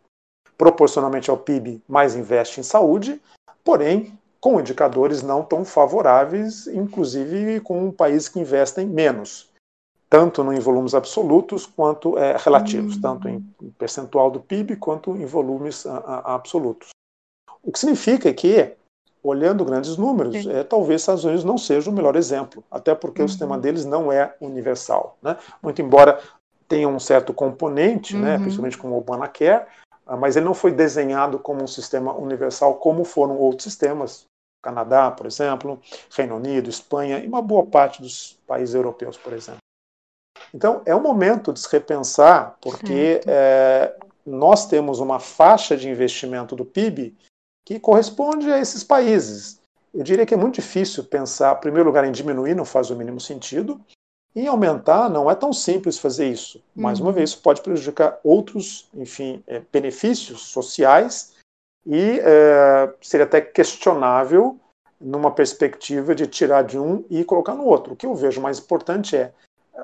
proporcionalmente 0.56 1.30
ao 1.30 1.38
PIB 1.38 1.82
mais 1.88 2.14
investe 2.14 2.60
em 2.60 2.62
saúde, 2.62 3.20
porém 3.64 4.18
com 4.40 4.58
indicadores 4.58 5.22
não 5.22 5.44
tão 5.44 5.64
favoráveis, 5.64 6.66
inclusive 6.66 7.60
com 7.60 7.86
um 7.86 7.92
país 7.92 8.28
que 8.28 8.40
investem 8.40 8.86
menos 8.86 9.52
tanto 10.12 10.52
em 10.52 10.60
volumes 10.60 10.94
absolutos 10.94 11.64
quanto 11.64 12.18
é, 12.18 12.36
relativos, 12.36 12.96
uhum. 12.96 13.00
tanto 13.00 13.28
em 13.30 13.40
percentual 13.78 14.30
do 14.30 14.40
PIB 14.40 14.76
quanto 14.76 15.16
em 15.16 15.24
volumes 15.24 15.86
a, 15.86 15.96
a, 15.96 16.34
absolutos. 16.34 16.90
O 17.62 17.72
que 17.72 17.78
significa 17.78 18.30
que, 18.34 18.72
olhando 19.22 19.64
grandes 19.64 19.96
números, 19.96 20.46
é, 20.46 20.64
talvez 20.64 21.00
Estados 21.00 21.24
Unidos 21.24 21.44
não 21.44 21.56
seja 21.56 21.88
o 21.88 21.94
melhor 21.94 22.14
exemplo, 22.14 22.62
até 22.70 22.94
porque 22.94 23.22
uhum. 23.22 23.26
o 23.26 23.28
sistema 23.30 23.56
deles 23.56 23.86
não 23.86 24.12
é 24.12 24.34
universal. 24.38 25.16
Né? 25.22 25.34
Muito 25.62 25.80
embora 25.80 26.20
tenha 26.68 26.86
um 26.86 27.00
certo 27.00 27.32
componente, 27.32 28.14
né, 28.14 28.20
uhum. 28.20 28.24
né, 28.24 28.38
principalmente 28.38 28.76
com 28.76 28.88
o 28.88 28.98
Obamacare, 28.98 29.64
mas 30.16 30.36
ele 30.36 30.44
não 30.44 30.54
foi 30.54 30.72
desenhado 30.72 31.38
como 31.38 31.62
um 31.62 31.66
sistema 31.66 32.12
universal 32.14 32.74
como 32.76 33.04
foram 33.04 33.36
outros 33.36 33.64
sistemas, 33.64 34.26
Canadá, 34.62 35.10
por 35.10 35.26
exemplo, 35.26 35.80
Reino 36.10 36.36
Unido, 36.36 36.70
Espanha 36.70 37.18
e 37.18 37.26
uma 37.26 37.42
boa 37.42 37.66
parte 37.66 38.00
dos 38.00 38.38
países 38.46 38.74
europeus, 38.74 39.16
por 39.16 39.32
exemplo. 39.32 39.58
Então, 40.54 40.82
é 40.84 40.94
um 40.94 41.02
momento 41.02 41.52
de 41.52 41.60
se 41.60 41.68
repensar, 41.70 42.56
porque 42.60 43.20
é, 43.26 43.96
nós 44.24 44.66
temos 44.66 45.00
uma 45.00 45.18
faixa 45.18 45.76
de 45.76 45.88
investimento 45.88 46.54
do 46.54 46.64
PIB 46.64 47.16
que 47.64 47.80
corresponde 47.80 48.50
a 48.52 48.58
esses 48.58 48.84
países. 48.84 49.60
Eu 49.94 50.02
diria 50.02 50.26
que 50.26 50.34
é 50.34 50.36
muito 50.36 50.56
difícil 50.56 51.04
pensar, 51.04 51.56
em 51.56 51.60
primeiro 51.60 51.88
lugar, 51.88 52.04
em 52.04 52.12
diminuir, 52.12 52.54
não 52.54 52.64
faz 52.64 52.90
o 52.90 52.96
mínimo 52.96 53.20
sentido, 53.20 53.80
e 54.34 54.42
em 54.42 54.46
aumentar, 54.46 55.10
não 55.10 55.30
é 55.30 55.34
tão 55.34 55.52
simples 55.52 55.98
fazer 55.98 56.28
isso. 56.28 56.62
Mais 56.74 56.98
uhum. 56.98 57.06
uma 57.06 57.12
vez, 57.12 57.30
isso 57.30 57.42
pode 57.42 57.60
prejudicar 57.60 58.18
outros, 58.24 58.88
enfim, 58.94 59.42
é, 59.46 59.62
benefícios 59.72 60.46
sociais 60.46 61.34
e 61.86 62.20
é, 62.20 62.92
seria 63.00 63.26
até 63.26 63.40
questionável 63.40 64.58
numa 65.00 65.30
perspectiva 65.30 66.14
de 66.14 66.26
tirar 66.26 66.62
de 66.62 66.78
um 66.78 67.04
e 67.10 67.24
colocar 67.24 67.54
no 67.54 67.64
outro. 67.64 67.92
O 67.92 67.96
que 67.96 68.06
eu 68.06 68.14
vejo 68.14 68.40
mais 68.40 68.58
importante 68.58 69.16
é 69.16 69.32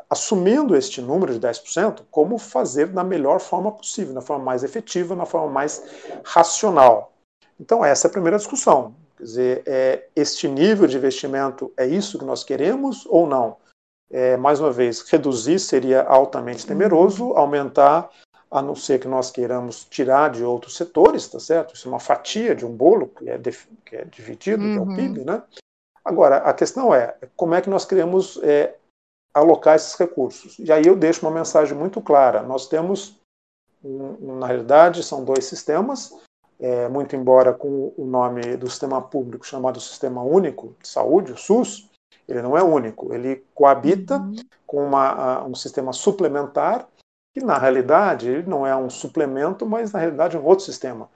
assumindo 0.09 0.77
este 0.77 1.01
número 1.01 1.37
de 1.37 1.41
10%, 1.41 2.03
como 2.11 2.39
fazer 2.39 2.87
da 2.89 3.03
melhor 3.03 3.41
forma 3.41 3.73
possível, 3.73 4.15
na 4.15 4.21
forma 4.21 4.45
mais 4.45 4.63
efetiva, 4.63 5.15
na 5.15 5.27
forma 5.27 5.51
mais 5.51 5.83
racional. 6.25 7.13
Então, 7.59 7.85
essa 7.85 8.07
é 8.07 8.09
a 8.09 8.13
primeira 8.13 8.37
discussão. 8.37 8.95
Quer 9.17 9.25
dizer, 9.25 9.63
é, 9.67 10.07
este 10.15 10.47
nível 10.47 10.87
de 10.87 10.97
investimento 10.97 11.73
é 11.77 11.87
isso 11.87 12.19
que 12.19 12.25
nós 12.25 12.45
queremos 12.45 13.05
ou 13.07 13.27
não? 13.27 13.57
É, 14.11 14.37
mais 14.37 14.59
uma 14.59 14.73
vez, 14.73 15.03
reduzir 15.03 15.59
seria 15.59 16.03
altamente 16.03 16.67
temeroso, 16.67 17.33
aumentar, 17.35 18.11
a 18.51 18.63
não 18.63 18.75
ser 18.75 18.99
que 18.99 19.07
nós 19.07 19.31
queiramos 19.31 19.85
tirar 19.85 20.31
de 20.31 20.43
outros 20.43 20.77
setores, 20.77 21.29
tá 21.29 21.39
certo? 21.39 21.75
Isso 21.75 21.87
é 21.87 21.91
uma 21.91 22.01
fatia 22.01 22.55
de 22.55 22.65
um 22.65 22.75
bolo 22.75 23.09
que 23.09 23.29
é, 23.29 23.39
que 23.85 23.97
é 23.97 24.05
dividido, 24.07 24.63
uhum. 24.63 24.73
que 24.73 24.79
é 24.79 24.81
o 24.81 24.85
uhum. 24.85 24.97
PIB, 24.97 25.25
né? 25.25 25.43
Agora, 26.05 26.39
a 26.39 26.55
questão 26.55 26.95
é 26.95 27.15
como 27.37 27.55
é 27.55 27.61
que 27.61 27.69
nós 27.69 27.85
queremos 27.85 28.41
é, 28.43 28.75
alocar 29.35 29.77
esses 29.77 29.95
recursos. 29.95 30.59
E 30.59 30.73
aí 30.73 30.87
eu 30.87 30.97
deixo 30.97 31.27
uma 31.27 31.35
mensagem 31.35 31.77
muito 31.77 32.01
clara. 32.01 32.43
Nós 32.43 32.67
temos, 32.67 33.15
na 33.85 34.47
realidade, 34.47 35.03
são 35.03 35.23
dois 35.23 35.45
sistemas, 35.45 36.15
é, 36.59 36.89
muito 36.89 37.15
embora 37.15 37.53
com 37.53 37.93
o 37.97 38.07
nome 38.07 38.57
do 38.57 38.69
sistema 38.69 39.01
público 39.03 39.47
chamado 39.47 39.81
Sistema 39.81 40.23
Único 40.23 40.75
de 40.81 40.89
Saúde, 40.89 41.33
o 41.33 41.37
SUS, 41.37 41.88
ele 42.29 42.43
não 42.43 42.57
é 42.57 42.63
único, 42.63 43.13
ele 43.15 43.45
coabita 43.55 44.19
uhum. 44.19 44.37
com 44.67 44.85
uma, 44.85 45.45
um 45.45 45.55
sistema 45.55 45.93
suplementar, 45.93 46.87
que 47.35 47.43
na 47.43 47.57
realidade 47.57 48.29
ele 48.29 48.49
não 48.49 48.67
é 48.67 48.77
um 48.77 48.91
suplemento, 48.91 49.65
mas 49.65 49.93
na 49.93 49.99
realidade 49.99 50.37
é 50.37 50.41
um 50.41 50.45
outro 50.45 50.65
sistema. 50.65 51.09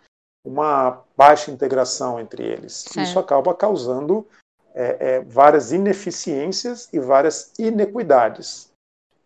Uma 0.44 1.02
baixa 1.16 1.50
integração 1.50 2.18
entre 2.18 2.42
eles. 2.42 2.84
Isso 2.96 3.18
acaba 3.18 3.54
causando 3.54 4.26
é, 4.74 4.96
é, 4.98 5.20
várias 5.20 5.70
ineficiências 5.70 6.88
e 6.92 6.98
várias 6.98 7.52
inequidades. 7.58 8.72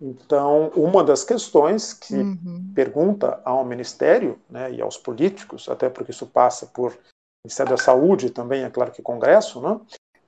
Então, 0.00 0.68
uma 0.76 1.02
das 1.02 1.24
questões 1.24 1.94
que 1.94 2.14
uhum. 2.14 2.72
pergunta 2.74 3.40
ao 3.44 3.64
Ministério 3.64 4.38
né, 4.50 4.70
e 4.72 4.82
aos 4.82 4.98
políticos, 4.98 5.68
até 5.68 5.88
porque 5.88 6.10
isso 6.10 6.26
passa 6.26 6.66
por 6.66 6.98
Ministério 7.44 7.74
da 7.74 7.82
Saúde 7.82 8.28
também, 8.28 8.64
é 8.64 8.70
claro 8.70 8.92
que 8.92 9.00
Congresso, 9.00 9.60
né, 9.60 9.80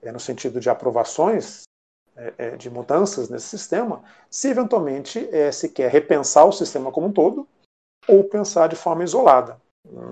é 0.02 0.12
no 0.12 0.20
sentido 0.20 0.60
de 0.60 0.70
aprovações 0.70 1.62
é, 2.18 2.34
é, 2.36 2.56
de 2.56 2.68
mudanças 2.68 3.28
nesse 3.28 3.46
sistema, 3.46 4.02
se 4.28 4.48
eventualmente 4.48 5.28
é, 5.32 5.52
se 5.52 5.68
quer 5.68 5.88
repensar 5.88 6.44
o 6.44 6.52
sistema 6.52 6.90
como 6.90 7.06
um 7.06 7.12
todo 7.12 7.46
ou 8.08 8.24
pensar 8.24 8.68
de 8.68 8.74
forma 8.74 9.04
isolada. 9.04 9.60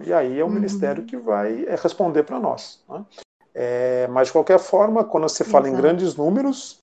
E 0.06 0.12
aí 0.12 0.38
é 0.38 0.44
o 0.44 0.46
uhum. 0.46 0.52
Ministério 0.52 1.04
que 1.04 1.16
vai 1.16 1.64
é, 1.64 1.74
responder 1.74 2.22
para 2.22 2.38
nós. 2.38 2.84
Né? 2.88 3.04
É, 3.52 4.06
mas, 4.06 4.28
de 4.28 4.32
qualquer 4.32 4.60
forma, 4.60 5.02
quando 5.02 5.28
você 5.28 5.42
fala 5.42 5.66
Exato. 5.66 5.78
em 5.78 5.82
grandes 5.82 6.14
números, 6.14 6.78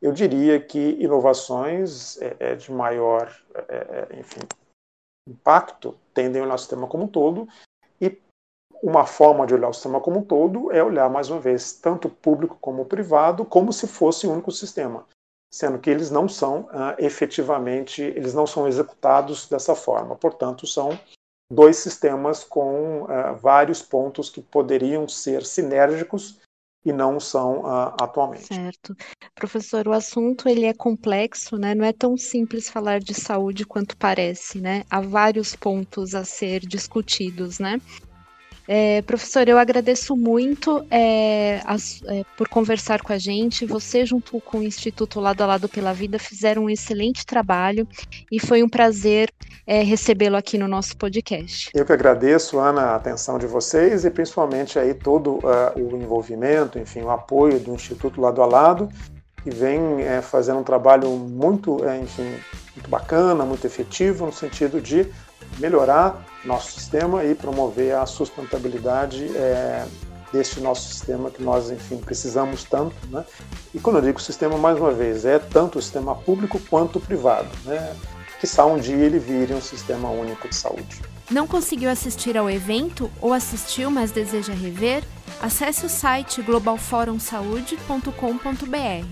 eu 0.00 0.10
diria 0.10 0.58
que 0.58 0.96
inovações 0.98 2.18
de 2.58 2.72
maior 2.72 3.30
enfim, 4.18 4.40
impacto 5.28 5.96
tendem 6.14 6.40
a 6.40 6.44
olhar 6.44 6.54
o 6.54 6.58
sistema 6.58 6.88
como 6.88 7.04
um 7.04 7.08
todo, 7.08 7.46
e 8.00 8.18
uma 8.82 9.06
forma 9.06 9.46
de 9.46 9.54
olhar 9.54 9.68
o 9.68 9.72
sistema 9.72 10.00
como 10.00 10.18
um 10.18 10.24
todo 10.24 10.72
é 10.72 10.82
olhar, 10.82 11.08
mais 11.08 11.30
uma 11.30 11.40
vez, 11.40 11.72
tanto 11.74 12.08
público 12.08 12.58
como 12.60 12.84
privado, 12.84 13.44
como 13.44 13.72
se 13.72 13.86
fosse 13.86 14.26
um 14.26 14.32
único 14.32 14.50
sistema, 14.50 15.06
sendo 15.54 15.78
que 15.78 15.88
eles 15.88 16.10
não 16.10 16.28
são 16.28 16.68
ah, 16.72 16.96
efetivamente, 16.98 18.02
eles 18.02 18.34
não 18.34 18.46
são 18.46 18.66
executados 18.66 19.48
dessa 19.48 19.76
forma, 19.76 20.16
portanto, 20.16 20.66
são 20.66 20.98
dois 21.52 21.76
sistemas 21.76 22.42
com 22.42 23.02
uh, 23.02 23.36
vários 23.40 23.82
pontos 23.82 24.30
que 24.30 24.40
poderiam 24.40 25.06
ser 25.06 25.44
sinérgicos 25.44 26.40
e 26.84 26.92
não 26.92 27.20
são 27.20 27.60
uh, 27.60 27.94
atualmente. 28.00 28.46
Certo. 28.46 28.96
Professor, 29.34 29.86
o 29.86 29.92
assunto 29.92 30.48
ele 30.48 30.64
é 30.64 30.72
complexo, 30.72 31.56
né? 31.56 31.74
Não 31.74 31.84
é 31.84 31.92
tão 31.92 32.16
simples 32.16 32.70
falar 32.70 33.00
de 33.00 33.12
saúde 33.14 33.66
quanto 33.66 33.96
parece, 33.98 34.60
né? 34.60 34.82
Há 34.90 35.00
vários 35.02 35.54
pontos 35.54 36.14
a 36.14 36.24
ser 36.24 36.60
discutidos, 36.60 37.58
né? 37.58 37.78
É, 38.66 39.02
professor, 39.02 39.48
eu 39.48 39.58
agradeço 39.58 40.16
muito 40.16 40.84
é, 40.90 41.56
é, 41.56 42.24
por 42.36 42.48
conversar 42.48 43.02
com 43.02 43.12
a 43.12 43.18
gente. 43.18 43.66
Você, 43.66 44.06
junto 44.06 44.40
com 44.40 44.58
o 44.58 44.62
Instituto 44.62 45.20
Lado 45.20 45.42
a 45.42 45.46
Lado 45.46 45.68
pela 45.68 45.92
Vida, 45.92 46.18
fizeram 46.18 46.64
um 46.64 46.70
excelente 46.70 47.26
trabalho 47.26 47.86
e 48.30 48.38
foi 48.38 48.62
um 48.62 48.68
prazer 48.68 49.30
é, 49.66 49.82
recebê-lo 49.82 50.36
aqui 50.36 50.58
no 50.58 50.68
nosso 50.68 50.96
podcast. 50.96 51.70
Eu 51.74 51.84
que 51.84 51.92
agradeço, 51.92 52.58
Ana, 52.58 52.82
a 52.82 52.96
atenção 52.96 53.38
de 53.38 53.46
vocês 53.46 54.04
e 54.04 54.10
principalmente 54.10 54.78
aí 54.78 54.94
todo 54.94 55.34
uh, 55.38 55.72
o 55.76 55.96
envolvimento, 55.96 56.78
enfim, 56.78 57.02
o 57.02 57.10
apoio 57.10 57.58
do 57.58 57.74
Instituto 57.74 58.20
Lado 58.20 58.42
a 58.42 58.46
Lado, 58.46 58.88
que 59.42 59.50
vem 59.50 60.02
é, 60.02 60.22
fazendo 60.22 60.60
um 60.60 60.64
trabalho 60.64 61.10
muito, 61.10 61.84
é, 61.84 61.98
enfim, 61.98 62.36
muito 62.74 62.88
bacana, 62.88 63.44
muito 63.44 63.66
efetivo 63.66 64.26
no 64.26 64.32
sentido 64.32 64.80
de 64.80 65.06
melhorar 65.58 66.24
nosso 66.44 66.72
sistema 66.72 67.24
e 67.24 67.34
promover 67.34 67.94
a 67.94 68.06
sustentabilidade 68.06 69.24
é, 69.36 69.84
deste 70.32 70.60
nosso 70.60 70.88
sistema 70.88 71.30
que 71.30 71.42
nós, 71.42 71.70
enfim, 71.70 71.98
precisamos 71.98 72.64
tanto. 72.64 72.94
Né? 73.08 73.24
E 73.74 73.78
quando 73.78 73.96
eu 73.96 74.02
digo 74.02 74.20
sistema, 74.20 74.56
mais 74.56 74.78
uma 74.78 74.92
vez, 74.92 75.24
é 75.24 75.38
tanto 75.38 75.78
o 75.78 75.82
sistema 75.82 76.14
público 76.14 76.60
quanto 76.70 76.98
o 76.98 77.00
privado. 77.00 77.48
Né? 77.64 77.94
Que 78.40 78.46
só 78.46 78.72
um 78.72 78.78
dia 78.78 78.96
ele 78.96 79.18
vire 79.18 79.54
um 79.54 79.60
sistema 79.60 80.10
único 80.10 80.48
de 80.48 80.54
saúde. 80.54 81.02
Não 81.30 81.46
conseguiu 81.46 81.90
assistir 81.90 82.36
ao 82.36 82.50
evento 82.50 83.10
ou 83.20 83.32
assistiu, 83.32 83.90
mas 83.90 84.10
deseja 84.10 84.52
rever? 84.52 85.04
Acesse 85.40 85.86
o 85.86 85.88
site 85.88 86.42
globalforumsaude.com.br 86.42 89.06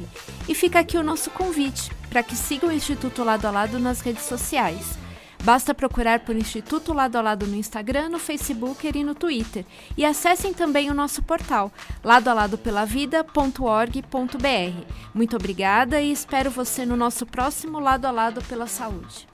e 0.49 0.55
fica 0.55 0.81
aqui 0.81 0.99
o 0.99 1.03
nosso 1.03 1.31
convite 1.31 1.91
para 2.09 2.23
que 2.23 2.37
siga 2.37 2.67
o 2.67 2.73
Instituto 2.73 3.25
Lado 3.25 3.47
a 3.47 3.51
Lado 3.51 3.79
nas 3.79 4.01
redes 4.01 4.25
sociais 4.25 4.99
Basta 5.43 5.75
procurar 5.75 6.21
por 6.21 6.37
Instituto 6.37 6.93
Lado 6.93 7.17
a 7.17 7.23
Lado 7.23 7.47
no 7.47 7.57
Instagram, 7.57 8.11
no 8.11 8.19
Facebook 8.19 8.87
e 8.87 9.05
no 9.05 9.15
Twitter. 9.15 9.65
E 9.97 10.05
acessem 10.05 10.53
também 10.53 10.91
o 10.91 10.95
nosso 10.95 11.23
portal 11.23 11.73
ladoaladopelavida.org.br. 12.05 14.85
Muito 15.15 15.37
obrigada 15.37 15.99
e 16.01 16.13
espero 16.13 16.51
você 16.51 16.85
no 16.85 16.97
nosso 16.97 17.25
próximo 17.25 17.81
Lado 17.81 18.07
a 18.07 18.11
Lado 18.11 18.43
pela 18.43 18.67
Saúde. 18.67 19.27